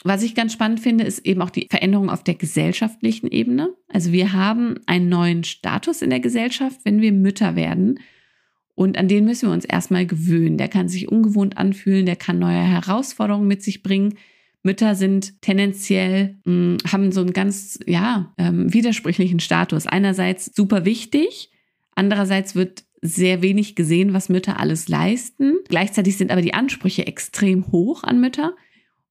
[0.02, 3.74] Was ich ganz spannend finde, ist eben auch die Veränderung auf der gesellschaftlichen Ebene.
[3.88, 8.00] Also wir haben einen neuen Status in der Gesellschaft, wenn wir Mütter werden.
[8.78, 10.56] Und an den müssen wir uns erstmal gewöhnen.
[10.56, 14.14] Der kann sich ungewohnt anfühlen, der kann neue Herausforderungen mit sich bringen.
[14.62, 19.88] Mütter sind tendenziell, mh, hm, haben so einen ganz, ja, ähm, widersprüchlichen Status.
[19.88, 21.50] Einerseits super wichtig,
[21.96, 25.56] andererseits wird sehr wenig gesehen, was Mütter alles leisten.
[25.68, 28.54] Gleichzeitig sind aber die Ansprüche extrem hoch an Mütter.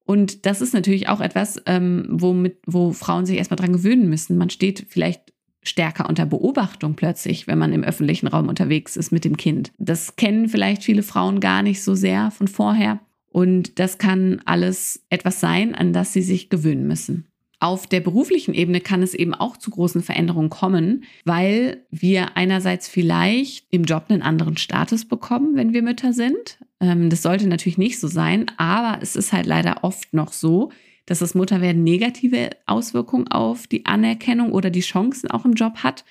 [0.05, 4.37] Und das ist natürlich auch etwas, ähm, womit, wo Frauen sich erstmal dran gewöhnen müssen.
[4.37, 9.25] Man steht vielleicht stärker unter Beobachtung plötzlich, wenn man im öffentlichen Raum unterwegs ist mit
[9.25, 9.71] dem Kind.
[9.77, 12.99] Das kennen vielleicht viele Frauen gar nicht so sehr von vorher.
[13.29, 17.27] Und das kann alles etwas sein, an das sie sich gewöhnen müssen.
[17.59, 22.87] Auf der beruflichen Ebene kann es eben auch zu großen Veränderungen kommen, weil wir einerseits
[22.87, 26.59] vielleicht im Job einen anderen Status bekommen, wenn wir Mütter sind.
[26.79, 30.71] Ähm, das sollte natürlich nicht so sein, aber es ist halt leider oft noch so,
[31.07, 36.05] dass das Mutterwerden negative Auswirkungen auf die Anerkennung oder die Chancen auch im Job hat,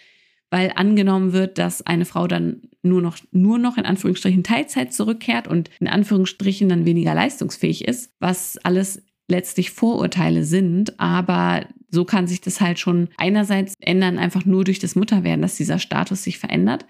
[0.50, 5.46] weil angenommen wird, dass eine Frau dann nur noch, nur noch in Anführungsstrichen Teilzeit zurückkehrt
[5.46, 12.26] und in Anführungsstrichen dann weniger leistungsfähig ist, was alles letztlich Vorurteile sind, aber so kann
[12.26, 16.38] sich das halt schon einerseits ändern, einfach nur durch das Mutterwerden, dass dieser Status sich
[16.38, 16.86] verändert.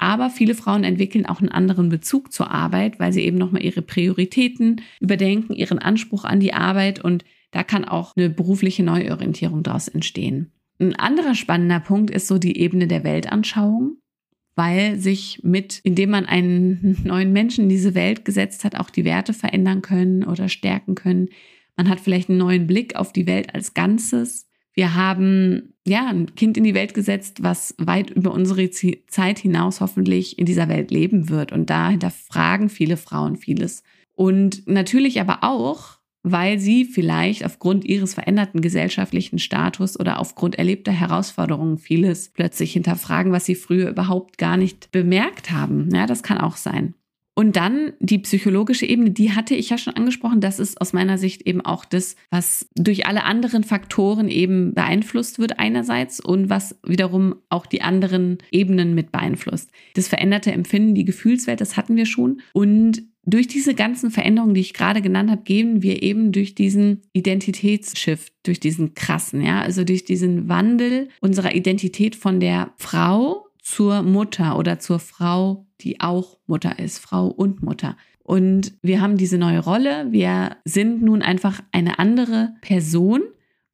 [0.00, 3.82] Aber viele Frauen entwickeln auch einen anderen Bezug zur Arbeit, weil sie eben nochmal ihre
[3.82, 9.88] Prioritäten überdenken, ihren Anspruch an die Arbeit und da kann auch eine berufliche Neuorientierung daraus
[9.88, 10.52] entstehen.
[10.78, 13.98] Ein anderer spannender Punkt ist so die Ebene der Weltanschauung,
[14.56, 19.04] weil sich mit, indem man einen neuen Menschen in diese Welt gesetzt hat, auch die
[19.04, 21.28] Werte verändern können oder stärken können.
[21.76, 24.48] Man hat vielleicht einen neuen Blick auf die Welt als Ganzes.
[24.74, 29.80] Wir haben ja ein Kind in die Welt gesetzt, was weit über unsere Zeit hinaus
[29.80, 31.52] hoffentlich in dieser Welt leben wird.
[31.52, 33.82] Und dahinter fragen viele Frauen vieles.
[34.14, 40.92] Und natürlich aber auch, weil sie vielleicht aufgrund ihres veränderten gesellschaftlichen Status oder aufgrund erlebter
[40.92, 45.88] Herausforderungen vieles plötzlich hinterfragen, was sie früher überhaupt gar nicht bemerkt haben.
[45.94, 46.94] Ja, das kann auch sein.
[47.40, 50.42] Und dann die psychologische Ebene, die hatte ich ja schon angesprochen.
[50.42, 55.38] Das ist aus meiner Sicht eben auch das, was durch alle anderen Faktoren eben beeinflusst
[55.38, 59.70] wird einerseits und was wiederum auch die anderen Ebenen mit beeinflusst.
[59.94, 62.42] Das veränderte Empfinden, die Gefühlswelt, das hatten wir schon.
[62.52, 67.00] Und durch diese ganzen Veränderungen, die ich gerade genannt habe, gehen wir eben durch diesen
[67.14, 74.02] Identitätsshift, durch diesen krassen, ja, also durch diesen Wandel unserer Identität von der Frau zur
[74.02, 77.96] Mutter oder zur Frau, die auch Mutter ist, Frau und Mutter.
[78.22, 80.06] Und wir haben diese neue Rolle.
[80.10, 83.22] Wir sind nun einfach eine andere Person.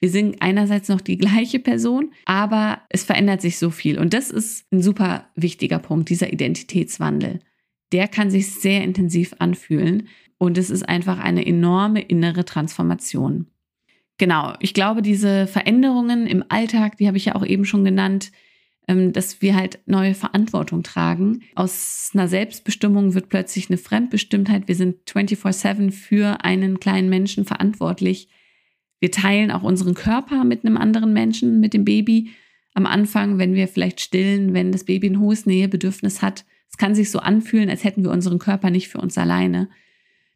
[0.01, 3.99] Wir sind einerseits noch die gleiche Person, aber es verändert sich so viel.
[3.99, 7.41] Und das ist ein super wichtiger Punkt, dieser Identitätswandel.
[7.93, 13.47] Der kann sich sehr intensiv anfühlen und es ist einfach eine enorme innere Transformation.
[14.19, 18.33] Genau, ich glaube, diese Veränderungen im Alltag, die habe ich ja auch eben schon genannt,
[18.87, 21.43] dass wir halt neue Verantwortung tragen.
[21.57, 24.69] Aus einer Selbstbestimmung wird plötzlich eine Fremdbestimmtheit.
[24.69, 28.29] Wir sind 24/7 für einen kleinen Menschen verantwortlich.
[29.01, 32.31] Wir teilen auch unseren Körper mit einem anderen Menschen, mit dem Baby.
[32.75, 36.95] Am Anfang, wenn wir vielleicht stillen, wenn das Baby ein hohes Nähebedürfnis hat, es kann
[36.95, 39.69] sich so anfühlen, als hätten wir unseren Körper nicht für uns alleine.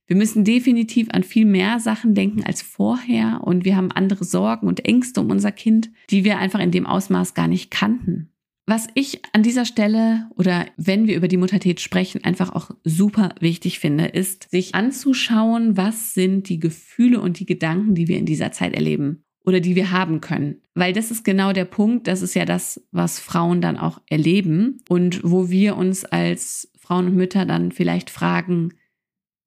[0.06, 4.66] Wir müssen definitiv an viel mehr Sachen denken als vorher und wir haben andere Sorgen
[4.66, 8.32] und Ängste um unser Kind, die wir einfach in dem Ausmaß gar nicht kannten.
[8.66, 13.34] Was ich an dieser Stelle oder wenn wir über die Muttertät sprechen, einfach auch super
[13.40, 18.26] wichtig finde, ist, sich anzuschauen, was sind die Gefühle und die Gedanken, die wir in
[18.26, 20.60] dieser Zeit erleben oder die wir haben können.
[20.74, 24.78] Weil das ist genau der Punkt, das ist ja das, was Frauen dann auch erleben
[24.88, 28.74] und wo wir uns als Frauen und Mütter dann vielleicht fragen,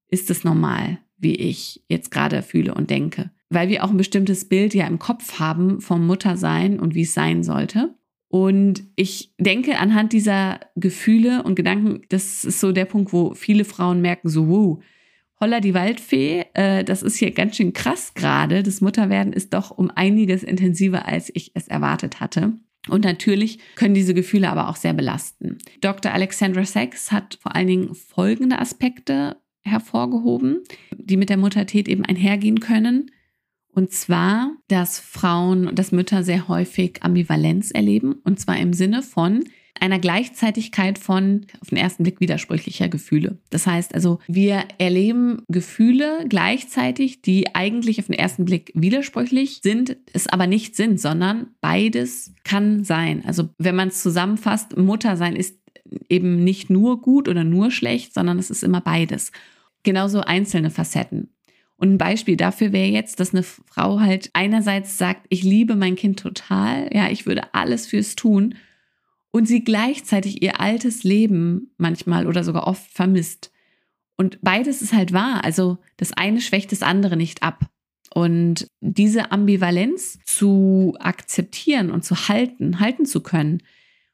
[0.09, 3.31] ist es normal, wie ich jetzt gerade fühle und denke?
[3.49, 7.13] Weil wir auch ein bestimmtes Bild ja im Kopf haben vom Muttersein und wie es
[7.13, 7.95] sein sollte.
[8.33, 13.63] Und ich denke, anhand dieser Gefühle und Gedanken, das ist so der Punkt, wo viele
[13.63, 14.83] Frauen merken, so, wow,
[15.39, 18.63] holla die Waldfee, äh, das ist hier ganz schön krass gerade.
[18.63, 22.53] Das Mutterwerden ist doch um einiges intensiver, als ich es erwartet hatte.
[22.89, 25.59] Und natürlich können diese Gefühle aber auch sehr belasten.
[25.81, 26.11] Dr.
[26.11, 30.63] Alexandra Sachs hat vor allen Dingen folgende Aspekte hervorgehoben,
[30.97, 33.11] die mit der Muttertät eben einhergehen können.
[33.73, 38.15] Und zwar, dass Frauen, und dass Mütter sehr häufig Ambivalenz erleben.
[38.23, 39.43] Und zwar im Sinne von
[39.79, 43.39] einer Gleichzeitigkeit von auf den ersten Blick widersprüchlicher Gefühle.
[43.49, 49.97] Das heißt also, wir erleben Gefühle gleichzeitig, die eigentlich auf den ersten Blick widersprüchlich sind,
[50.13, 53.23] es aber nicht sind, sondern beides kann sein.
[53.25, 55.57] Also wenn man es zusammenfasst, Mutter sein ist
[56.07, 59.31] eben nicht nur gut oder nur schlecht, sondern es ist immer beides.
[59.83, 61.33] Genauso einzelne Facetten.
[61.83, 65.97] Und ein Beispiel dafür wäre jetzt, dass eine Frau halt einerseits sagt, ich liebe mein
[65.97, 68.55] Kind total, ja, ich würde alles fürs tun
[69.31, 73.51] und sie gleichzeitig ihr altes Leben manchmal oder sogar oft vermisst.
[74.15, 75.43] Und beides ist halt wahr.
[75.43, 77.65] Also das eine schwächt das andere nicht ab.
[78.13, 83.61] Und diese Ambivalenz zu akzeptieren und zu halten, halten zu können,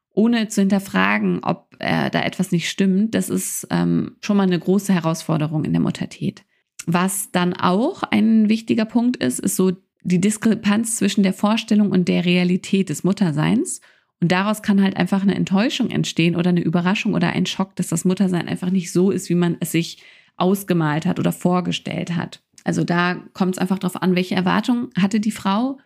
[0.10, 4.58] ohne zu hinterfragen, ob äh, da etwas nicht stimmt, das ist ähm, schon mal eine
[4.58, 6.46] große Herausforderung in der Muttertät.
[6.92, 12.08] Was dann auch ein wichtiger Punkt ist, ist so die Diskrepanz zwischen der Vorstellung und
[12.08, 13.80] der Realität des Mutterseins.
[14.20, 17.90] Und daraus kann halt einfach eine Enttäuschung entstehen oder eine Überraschung oder ein Schock, dass
[17.90, 20.02] das Muttersein einfach nicht so ist, wie man es sich
[20.36, 22.42] ausgemalt hat oder vorgestellt hat.
[22.64, 25.78] Also da kommt es einfach darauf an, welche Erwartungen hatte die Frau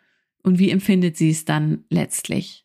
[0.42, 2.62] und wie empfindet sie es dann letztlich.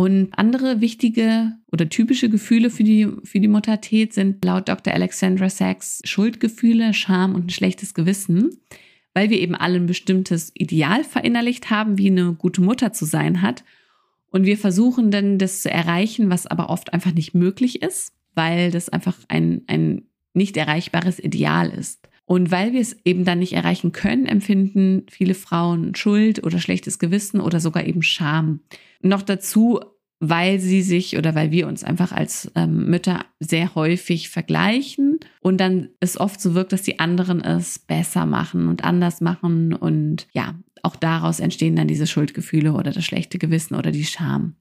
[0.00, 4.94] Und andere wichtige oder typische Gefühle für die, für die Muttertät sind laut Dr.
[4.94, 8.48] Alexandra Sachs Schuldgefühle, Scham und ein schlechtes Gewissen,
[9.12, 13.42] weil wir eben alle ein bestimmtes Ideal verinnerlicht haben, wie eine gute Mutter zu sein
[13.42, 13.62] hat.
[14.30, 18.70] Und wir versuchen dann das zu erreichen, was aber oft einfach nicht möglich ist, weil
[18.70, 22.08] das einfach ein, ein nicht erreichbares Ideal ist.
[22.30, 27.00] Und weil wir es eben dann nicht erreichen können, empfinden viele Frauen Schuld oder schlechtes
[27.00, 28.60] Gewissen oder sogar eben Scham.
[29.02, 29.80] Noch dazu,
[30.20, 35.60] weil sie sich oder weil wir uns einfach als ähm, Mütter sehr häufig vergleichen und
[35.60, 40.28] dann es oft so wirkt, dass die anderen es besser machen und anders machen und
[40.32, 44.54] ja, auch daraus entstehen dann diese Schuldgefühle oder das schlechte Gewissen oder die Scham.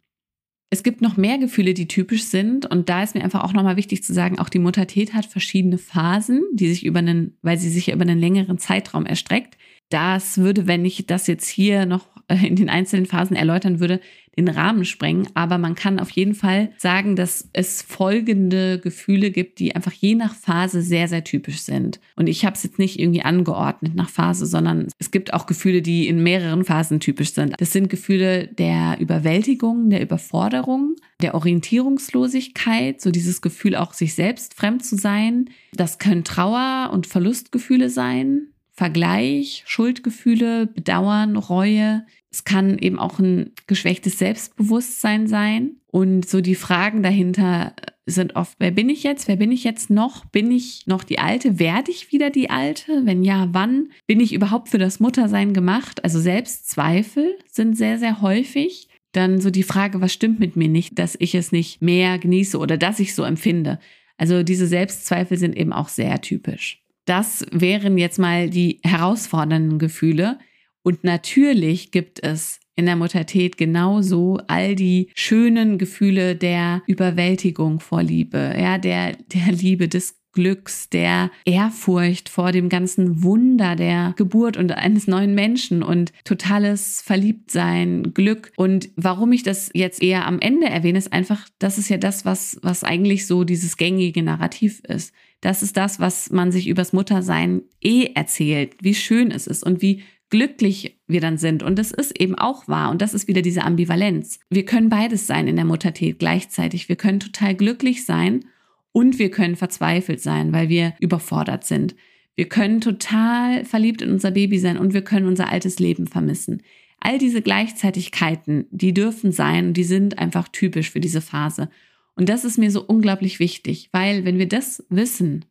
[0.72, 2.66] Es gibt noch mehr Gefühle, die typisch sind.
[2.66, 5.78] Und da ist mir einfach auch nochmal wichtig zu sagen, auch die Muttertät hat verschiedene
[5.78, 9.58] Phasen, die sich über einen, weil sie sich über einen längeren Zeitraum erstreckt.
[9.90, 14.00] Das würde, wenn ich das jetzt hier noch in den einzelnen Phasen erläutern würde,
[14.46, 15.28] den Rahmen sprengen.
[15.34, 20.16] Aber man kann auf jeden Fall sagen, dass es folgende Gefühle gibt, die einfach je
[20.16, 22.00] nach Phase sehr, sehr typisch sind.
[22.16, 25.82] Und ich habe es jetzt nicht irgendwie angeordnet nach Phase, sondern es gibt auch Gefühle,
[25.82, 27.54] die in mehreren Phasen typisch sind.
[27.58, 34.54] Das sind Gefühle der Überwältigung, der Überforderung, der Orientierungslosigkeit, so dieses Gefühl auch sich selbst
[34.54, 35.50] fremd zu sein.
[35.74, 38.48] Das können Trauer und Verlustgefühle sein.
[38.80, 45.78] Vergleich, Schuldgefühle, Bedauern, Reue, es kann eben auch ein geschwächtes Selbstbewusstsein sein.
[45.88, 47.74] Und so die Fragen dahinter
[48.06, 49.28] sind oft, wer bin ich jetzt?
[49.28, 50.26] Wer bin ich jetzt noch?
[50.26, 51.60] Bin ich noch die Alte?
[51.60, 53.02] Werde ich wieder die Alte?
[53.06, 53.90] Wenn ja, wann?
[54.06, 56.04] Bin ich überhaupt für das Muttersein gemacht?
[56.04, 58.90] Also Selbstzweifel sind sehr, sehr häufig.
[59.12, 62.60] Dann so die Frage, was stimmt mit mir nicht, dass ich es nicht mehr genieße
[62.60, 63.80] oder dass ich so empfinde.
[64.18, 66.84] Also diese Selbstzweifel sind eben auch sehr typisch.
[67.06, 70.38] Das wären jetzt mal die herausfordernden Gefühle.
[70.84, 78.02] Und natürlich gibt es in der Muttertät genauso all die schönen Gefühle der Überwältigung vor
[78.02, 84.58] Liebe, ja, der, der Liebe des Glücks, der Ehrfurcht vor dem ganzen Wunder der Geburt
[84.58, 88.52] und eines neuen Menschen und totales Verliebtsein, Glück.
[88.56, 92.26] Und warum ich das jetzt eher am Ende erwähne, ist einfach, das ist ja das,
[92.26, 95.14] was, was eigentlich so dieses gängige Narrativ ist.
[95.42, 99.82] Das ist das, was man sich übers Muttersein eh erzählt, wie schön es ist und
[99.82, 101.64] wie glücklich wir dann sind.
[101.64, 102.92] Und das ist eben auch wahr.
[102.92, 104.40] Und das ist wieder diese Ambivalenz.
[104.50, 106.90] Wir können beides sein in der Muttertät gleichzeitig.
[106.90, 108.46] Wir können total glücklich sein
[108.92, 111.96] und wir können verzweifelt sein, weil wir überfordert sind.
[112.36, 116.64] Wir können total verliebt in unser Baby sein und wir können unser altes Leben vermissen.
[117.00, 121.70] All diese Gleichzeitigkeiten, die dürfen sein, die sind einfach typisch für diese Phase.
[122.16, 125.46] Und das ist mir so unglaublich wichtig, weil wenn wir das wissen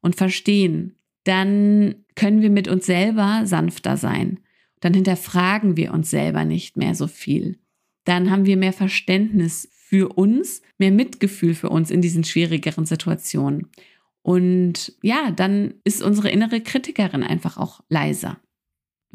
[0.00, 4.40] und verstehen, dann können wir mit uns selber sanfter sein.
[4.80, 7.58] Dann hinterfragen wir uns selber nicht mehr so viel.
[8.04, 13.68] Dann haben wir mehr Verständnis für uns, mehr Mitgefühl für uns in diesen schwierigeren Situationen.
[14.22, 18.38] Und ja, dann ist unsere innere Kritikerin einfach auch leiser.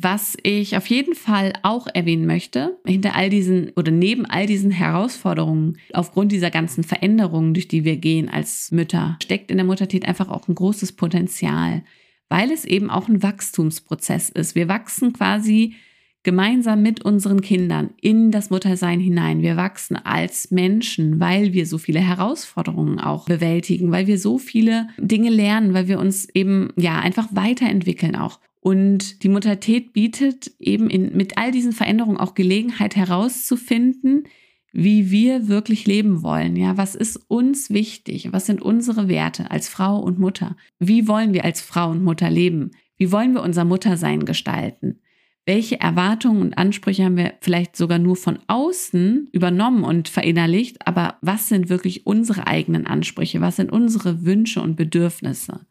[0.02, 4.72] Was ich auf jeden Fall auch erwähnen möchte, hinter all diesen oder neben all diesen
[4.72, 10.08] Herausforderungen, aufgrund dieser ganzen Veränderungen, durch die wir gehen als Mütter, steckt in der Muttertät
[10.08, 11.84] einfach auch ein großes Potenzial
[12.30, 14.56] weil es eben auch ein Wachstumsprozess ist.
[14.56, 15.76] Wir wachsen quasi
[16.24, 19.42] gemeinsam mit unseren Kindern in das Muttersein hinein.
[19.42, 24.90] Wir wachsen als Menschen, weil wir so viele Herausforderungen auch bewältigen, weil wir so viele
[24.98, 28.40] Dinge lernen, weil wir uns eben ja einfach weiterentwickeln auch.
[28.62, 34.26] Und die Muttertät bietet eben in, mit all diesen Veränderungen auch Gelegenheit herauszufinden,
[34.72, 36.56] wie wir wirklich leben wollen.
[36.56, 38.32] Ja, was ist uns wichtig?
[38.32, 40.56] Was sind unsere Werte als Frau und Mutter?
[40.80, 42.72] Wie wollen wir als Frau und Mutter leben?
[42.98, 45.00] Wie wollen wir unser Muttersein gestalten?
[45.46, 50.86] Welche Erwartungen und Ansprüche haben wir vielleicht sogar nur von außen übernommen und verinnerlicht?
[50.86, 53.42] Aber was sind wirklich unsere eigenen Ansprüche?
[53.42, 55.66] Was sind unsere Wünsche und Bedürfnisse?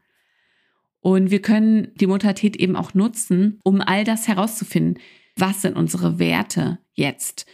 [1.00, 5.00] Und wir können die Muttertät eben auch nutzen, um all das herauszufinden.
[5.36, 7.46] Was sind unsere Werte jetzt?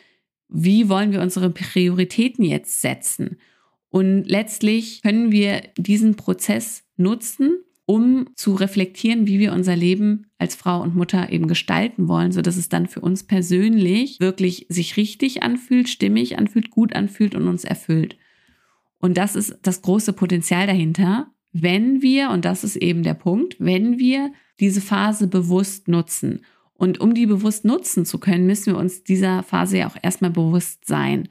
[0.55, 3.39] Wie wollen wir unsere Prioritäten jetzt setzen?
[3.91, 10.55] Und letztlich können wir diesen Prozess nutzen, um zu reflektieren, wie wir unser Leben als
[10.55, 14.97] Frau und Mutter eben gestalten wollen, so dass es dann für uns persönlich wirklich sich
[14.97, 18.17] richtig anfühlt, stimmig anfühlt, gut anfühlt und uns erfüllt.
[18.99, 23.57] Und das ist das große Potenzial dahinter, wenn wir, und das ist eben der Punkt,
[23.59, 26.41] wenn wir diese Phase bewusst nutzen.
[26.77, 30.31] Und um die bewusst nutzen zu können, müssen wir uns dieser Phase ja auch erstmal
[30.31, 31.29] bewusst sein.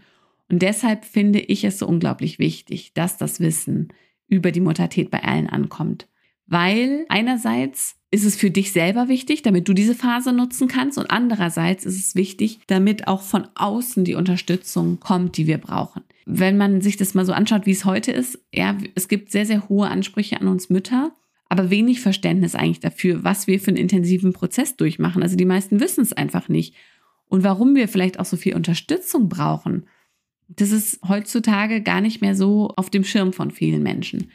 [0.50, 3.90] Und deshalb finde ich es so unglaublich wichtig, dass das Wissen
[4.28, 6.08] über die Muttertät bei allen ankommt.
[6.46, 11.10] Weil einerseits ist es für dich selber wichtig, damit du diese Phase nutzen kannst und
[11.10, 16.04] andererseits ist es wichtig, damit auch von außen die Unterstützung kommt, die wir brauchen.
[16.26, 19.46] Wenn man sich das mal so anschaut, wie es heute ist, ja, es gibt sehr,
[19.46, 21.12] sehr hohe Ansprüche an uns Mütter,
[21.54, 25.22] aber wenig Verständnis eigentlich dafür, was wir für einen intensiven Prozess durchmachen.
[25.22, 26.74] Also die meisten wissen es einfach nicht.
[27.30, 29.86] Und warum wir vielleicht auch so viel Unterstützung brauchen,
[30.48, 34.32] das ist heutzutage gar nicht mehr so auf dem Schirm von vielen Menschen.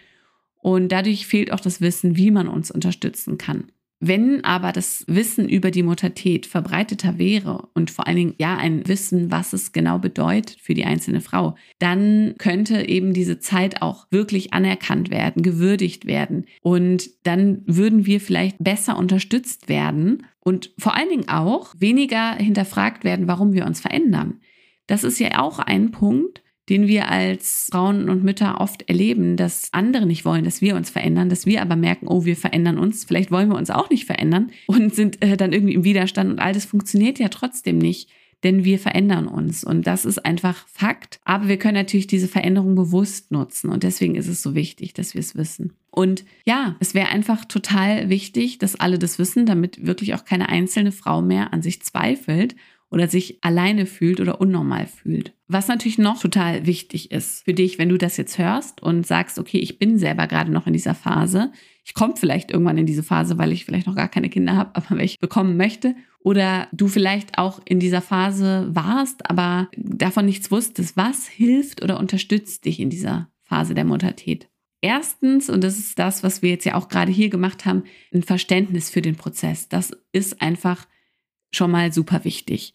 [0.62, 3.72] Und dadurch fehlt auch das Wissen, wie man uns unterstützen kann.
[4.01, 8.86] Wenn aber das Wissen über die Muttertät verbreiteter wäre und vor allen Dingen ja ein
[8.86, 14.07] Wissen, was es genau bedeutet für die einzelne Frau, dann könnte eben diese Zeit auch
[14.11, 16.46] wirklich anerkannt werden, gewürdigt werden.
[16.62, 23.03] Und dann würden wir vielleicht besser unterstützt werden und vor allen Dingen auch weniger hinterfragt
[23.03, 24.40] werden, warum wir uns verändern.
[24.86, 29.68] Das ist ja auch ein Punkt, den wir als Frauen und Mütter oft erleben, dass
[29.72, 33.04] andere nicht wollen, dass wir uns verändern, dass wir aber merken, oh, wir verändern uns,
[33.04, 36.38] vielleicht wollen wir uns auch nicht verändern und sind äh, dann irgendwie im Widerstand und
[36.40, 38.10] all das funktioniert ja trotzdem nicht,
[38.44, 41.18] denn wir verändern uns und das ist einfach Fakt.
[41.24, 45.14] Aber wir können natürlich diese Veränderung bewusst nutzen und deswegen ist es so wichtig, dass
[45.14, 45.72] wir es wissen.
[45.90, 50.48] Und ja, es wäre einfach total wichtig, dass alle das wissen, damit wirklich auch keine
[50.48, 52.54] einzelne Frau mehr an sich zweifelt
[52.91, 55.34] oder sich alleine fühlt oder unnormal fühlt.
[55.47, 59.39] Was natürlich noch total wichtig ist für dich, wenn du das jetzt hörst und sagst,
[59.39, 61.53] okay, ich bin selber gerade noch in dieser Phase.
[61.84, 64.70] Ich komme vielleicht irgendwann in diese Phase, weil ich vielleicht noch gar keine Kinder habe,
[64.74, 65.95] aber welche bekommen möchte.
[66.20, 70.97] Oder du vielleicht auch in dieser Phase warst, aber davon nichts wusstest.
[70.97, 74.49] Was hilft oder unterstützt dich in dieser Phase der Muttertät?
[74.80, 78.22] Erstens, und das ist das, was wir jetzt ja auch gerade hier gemacht haben, ein
[78.22, 79.68] Verständnis für den Prozess.
[79.68, 80.86] Das ist einfach
[81.51, 82.74] schon mal super wichtig.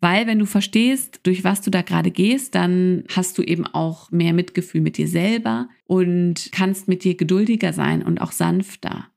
[0.00, 4.10] Weil wenn du verstehst, durch was du da gerade gehst, dann hast du eben auch
[4.10, 9.08] mehr Mitgefühl mit dir selber und kannst mit dir geduldiger sein und auch sanfter.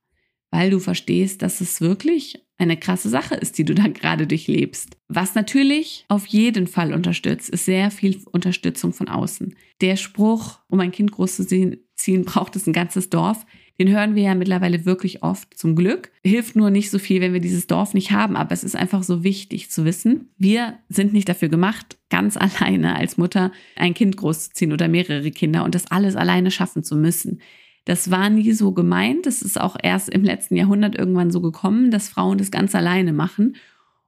[0.50, 4.98] Weil du verstehst, dass es wirklich eine krasse Sache ist, die du da gerade durchlebst.
[5.10, 9.56] Was natürlich auf jeden Fall unterstützt, ist sehr viel Unterstützung von außen.
[9.82, 13.46] Der Spruch, um ein Kind groß zu ziehen, braucht es ein ganzes Dorf
[13.80, 16.12] den hören wir ja mittlerweile wirklich oft, zum Glück.
[16.24, 19.04] Hilft nur nicht so viel, wenn wir dieses Dorf nicht haben, aber es ist einfach
[19.04, 24.18] so wichtig zu wissen, wir sind nicht dafür gemacht, ganz alleine als Mutter ein Kind
[24.18, 27.42] großzuziehen oder mehrere Kinder und das alles alleine schaffen zu müssen.
[27.86, 29.28] Das war nie so gemeint.
[29.28, 33.14] Es ist auch erst im letzten Jahrhundert irgendwann so gekommen, dass Frauen das ganz alleine
[33.14, 33.56] machen.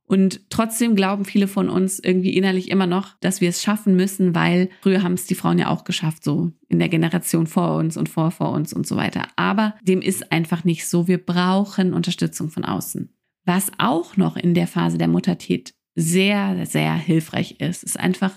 [0.09, 4.33] Und trotzdem glauben viele von uns irgendwie innerlich immer noch, dass wir es schaffen müssen,
[4.33, 7.95] weil früher haben es die Frauen ja auch geschafft, so in der Generation vor uns
[7.95, 9.27] und vor vor uns und so weiter.
[9.35, 11.07] Aber dem ist einfach nicht so.
[11.07, 13.13] Wir brauchen Unterstützung von außen.
[13.45, 18.33] Was auch noch in der Phase der Muttertät sehr, sehr hilfreich ist, ist einfach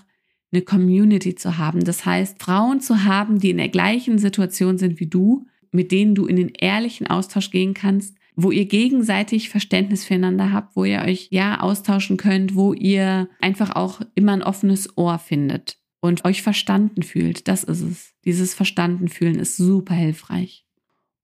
[0.53, 1.85] eine Community zu haben.
[1.85, 6.15] Das heißt, Frauen zu haben, die in der gleichen Situation sind wie du, mit denen
[6.15, 11.03] du in den ehrlichen Austausch gehen kannst, wo ihr gegenseitig Verständnis füreinander habt, wo ihr
[11.03, 16.43] euch ja austauschen könnt, wo ihr einfach auch immer ein offenes Ohr findet und euch
[16.43, 17.49] verstanden fühlt.
[17.49, 18.15] Das ist es.
[18.25, 20.65] Dieses Verstanden fühlen ist super hilfreich.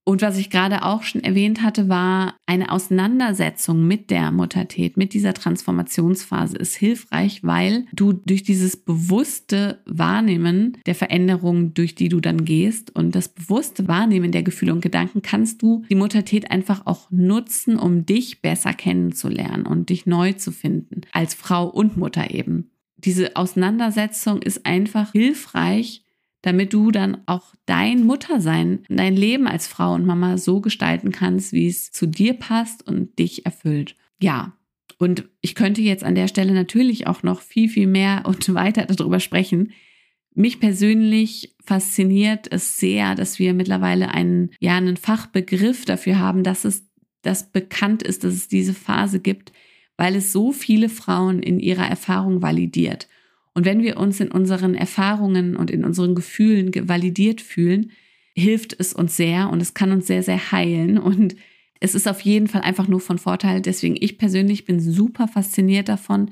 [0.09, 5.13] Und was ich gerade auch schon erwähnt hatte, war eine Auseinandersetzung mit der Muttertät, mit
[5.13, 12.21] dieser Transformationsphase ist hilfreich, weil du durch dieses bewusste Wahrnehmen der Veränderung, durch die du
[12.21, 16.87] dann gehst und das bewusste Wahrnehmen der Gefühle und Gedanken kannst du die Muttertät einfach
[16.87, 22.31] auch nutzen, um dich besser kennenzulernen und dich neu zu finden als Frau und Mutter
[22.31, 22.71] eben.
[22.97, 26.03] Diese Auseinandersetzung ist einfach hilfreich,
[26.43, 31.53] damit du dann auch dein Muttersein, dein Leben als Frau und Mama so gestalten kannst,
[31.53, 33.97] wie es zu dir passt und dich erfüllt.
[34.21, 34.55] Ja.
[34.99, 38.87] Und ich könnte jetzt an der Stelle natürlich auch noch viel, viel mehr und weiter
[38.87, 39.73] darüber sprechen.
[40.35, 46.65] Mich persönlich fasziniert es sehr, dass wir mittlerweile einen, ja, einen Fachbegriff dafür haben, dass
[46.65, 46.87] es
[47.23, 49.53] das bekannt ist, dass es diese Phase gibt,
[49.97, 53.09] weil es so viele Frauen in ihrer Erfahrung validiert.
[53.55, 57.93] Und wenn wir uns in unseren Erfahrungen und in unseren Gefühlen validiert fühlen,
[58.35, 60.99] hilft es uns sehr und es kann uns sehr, sehr heilen.
[60.99, 61.35] Und
[61.81, 63.61] es ist auf jeden Fall einfach nur von Vorteil.
[63.61, 66.31] Deswegen, ich persönlich bin super fasziniert davon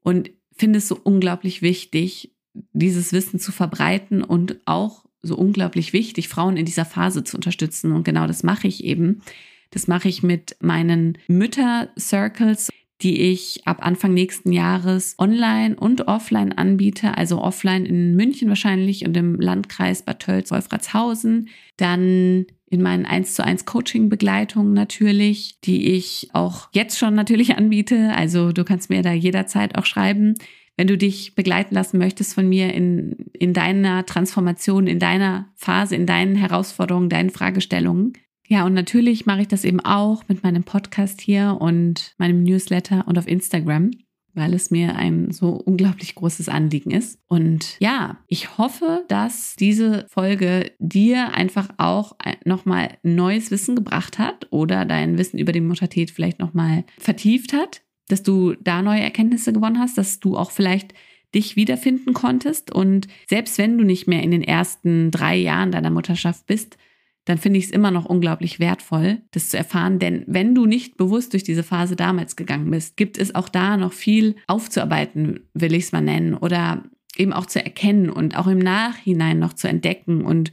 [0.00, 2.34] und finde es so unglaublich wichtig,
[2.72, 7.92] dieses Wissen zu verbreiten und auch so unglaublich wichtig, Frauen in dieser Phase zu unterstützen.
[7.92, 9.22] Und genau das mache ich eben.
[9.70, 12.70] Das mache ich mit meinen Mütter-Circles
[13.04, 17.16] die ich ab Anfang nächsten Jahres online und offline anbiete.
[17.18, 21.50] Also offline in München wahrscheinlich und im Landkreis Bad Tölz, Wolfratshausen.
[21.76, 27.56] Dann in meinen 1 zu 1 Coaching Begleitungen natürlich, die ich auch jetzt schon natürlich
[27.56, 28.14] anbiete.
[28.16, 30.34] Also du kannst mir da jederzeit auch schreiben,
[30.78, 35.94] wenn du dich begleiten lassen möchtest von mir in, in deiner Transformation, in deiner Phase,
[35.94, 38.14] in deinen Herausforderungen, deinen Fragestellungen.
[38.46, 43.06] Ja, und natürlich mache ich das eben auch mit meinem Podcast hier und meinem Newsletter
[43.08, 43.90] und auf Instagram,
[44.34, 47.18] weil es mir ein so unglaublich großes Anliegen ist.
[47.26, 54.48] Und ja, ich hoffe, dass diese Folge dir einfach auch nochmal neues Wissen gebracht hat
[54.50, 59.52] oder dein Wissen über die Muttertät vielleicht nochmal vertieft hat, dass du da neue Erkenntnisse
[59.52, 60.92] gewonnen hast, dass du auch vielleicht
[61.34, 62.72] dich wiederfinden konntest.
[62.72, 66.76] Und selbst wenn du nicht mehr in den ersten drei Jahren deiner Mutterschaft bist,
[67.24, 69.98] dann finde ich es immer noch unglaublich wertvoll, das zu erfahren.
[69.98, 73.76] Denn wenn du nicht bewusst durch diese Phase damals gegangen bist, gibt es auch da
[73.76, 76.84] noch viel aufzuarbeiten, will ich es mal nennen, oder
[77.16, 80.52] eben auch zu erkennen und auch im Nachhinein noch zu entdecken und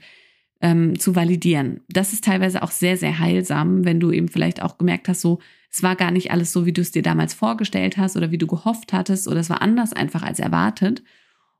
[0.62, 1.82] ähm, zu validieren.
[1.90, 5.40] Das ist teilweise auch sehr, sehr heilsam, wenn du eben vielleicht auch gemerkt hast, so,
[5.72, 8.38] es war gar nicht alles so, wie du es dir damals vorgestellt hast oder wie
[8.38, 11.02] du gehofft hattest oder es war anders einfach als erwartet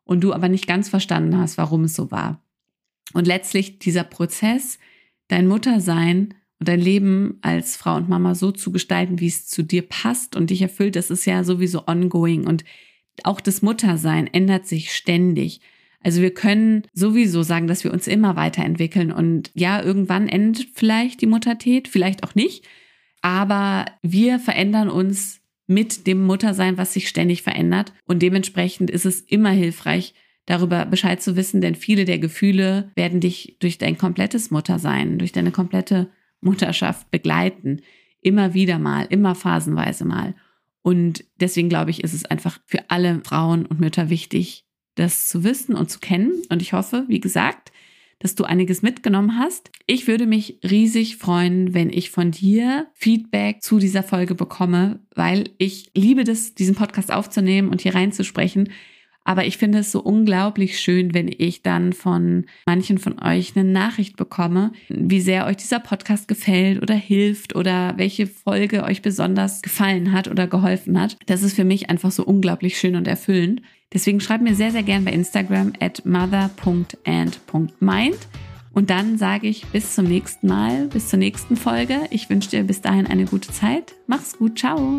[0.04, 2.44] und du aber nicht ganz verstanden hast, warum es so war.
[3.14, 4.78] Und letztlich dieser Prozess,
[5.32, 9.64] dein Muttersein und dein Leben als Frau und Mama so zu gestalten, wie es zu
[9.64, 12.46] dir passt und dich erfüllt, das ist ja sowieso ongoing.
[12.46, 12.64] Und
[13.24, 15.62] auch das Muttersein ändert sich ständig.
[16.04, 21.22] Also wir können sowieso sagen, dass wir uns immer weiterentwickeln und ja, irgendwann endet vielleicht
[21.22, 22.66] die Muttertät, vielleicht auch nicht,
[23.22, 27.94] aber wir verändern uns mit dem Muttersein, was sich ständig verändert.
[28.06, 30.14] Und dementsprechend ist es immer hilfreich,
[30.46, 35.32] darüber Bescheid zu wissen, denn viele der Gefühle werden dich durch dein komplettes Muttersein, durch
[35.32, 36.10] deine komplette
[36.42, 37.82] Mutterschaft begleiten.
[38.22, 40.36] Immer wieder mal, immer phasenweise mal.
[40.82, 44.66] Und deswegen glaube ich, ist es einfach für alle Frauen und Mütter wichtig,
[44.96, 46.42] das zu wissen und zu kennen.
[46.50, 47.72] Und ich hoffe, wie gesagt,
[48.22, 49.72] dass du einiges mitgenommen hast.
[49.88, 55.50] Ich würde mich riesig freuen, wenn ich von dir Feedback zu dieser Folge bekomme, weil
[55.58, 58.70] ich liebe das, diesen Podcast aufzunehmen und hier reinzusprechen.
[59.32, 63.64] Aber ich finde es so unglaublich schön, wenn ich dann von manchen von euch eine
[63.64, 69.62] Nachricht bekomme, wie sehr euch dieser Podcast gefällt oder hilft oder welche Folge euch besonders
[69.62, 71.16] gefallen hat oder geholfen hat.
[71.28, 73.62] Das ist für mich einfach so unglaublich schön und erfüllend.
[73.94, 78.18] Deswegen schreibt mir sehr, sehr gern bei Instagram at mother.and.mind.
[78.74, 82.02] Und dann sage ich bis zum nächsten Mal, bis zur nächsten Folge.
[82.10, 83.94] Ich wünsche dir bis dahin eine gute Zeit.
[84.08, 84.98] Mach's gut, ciao.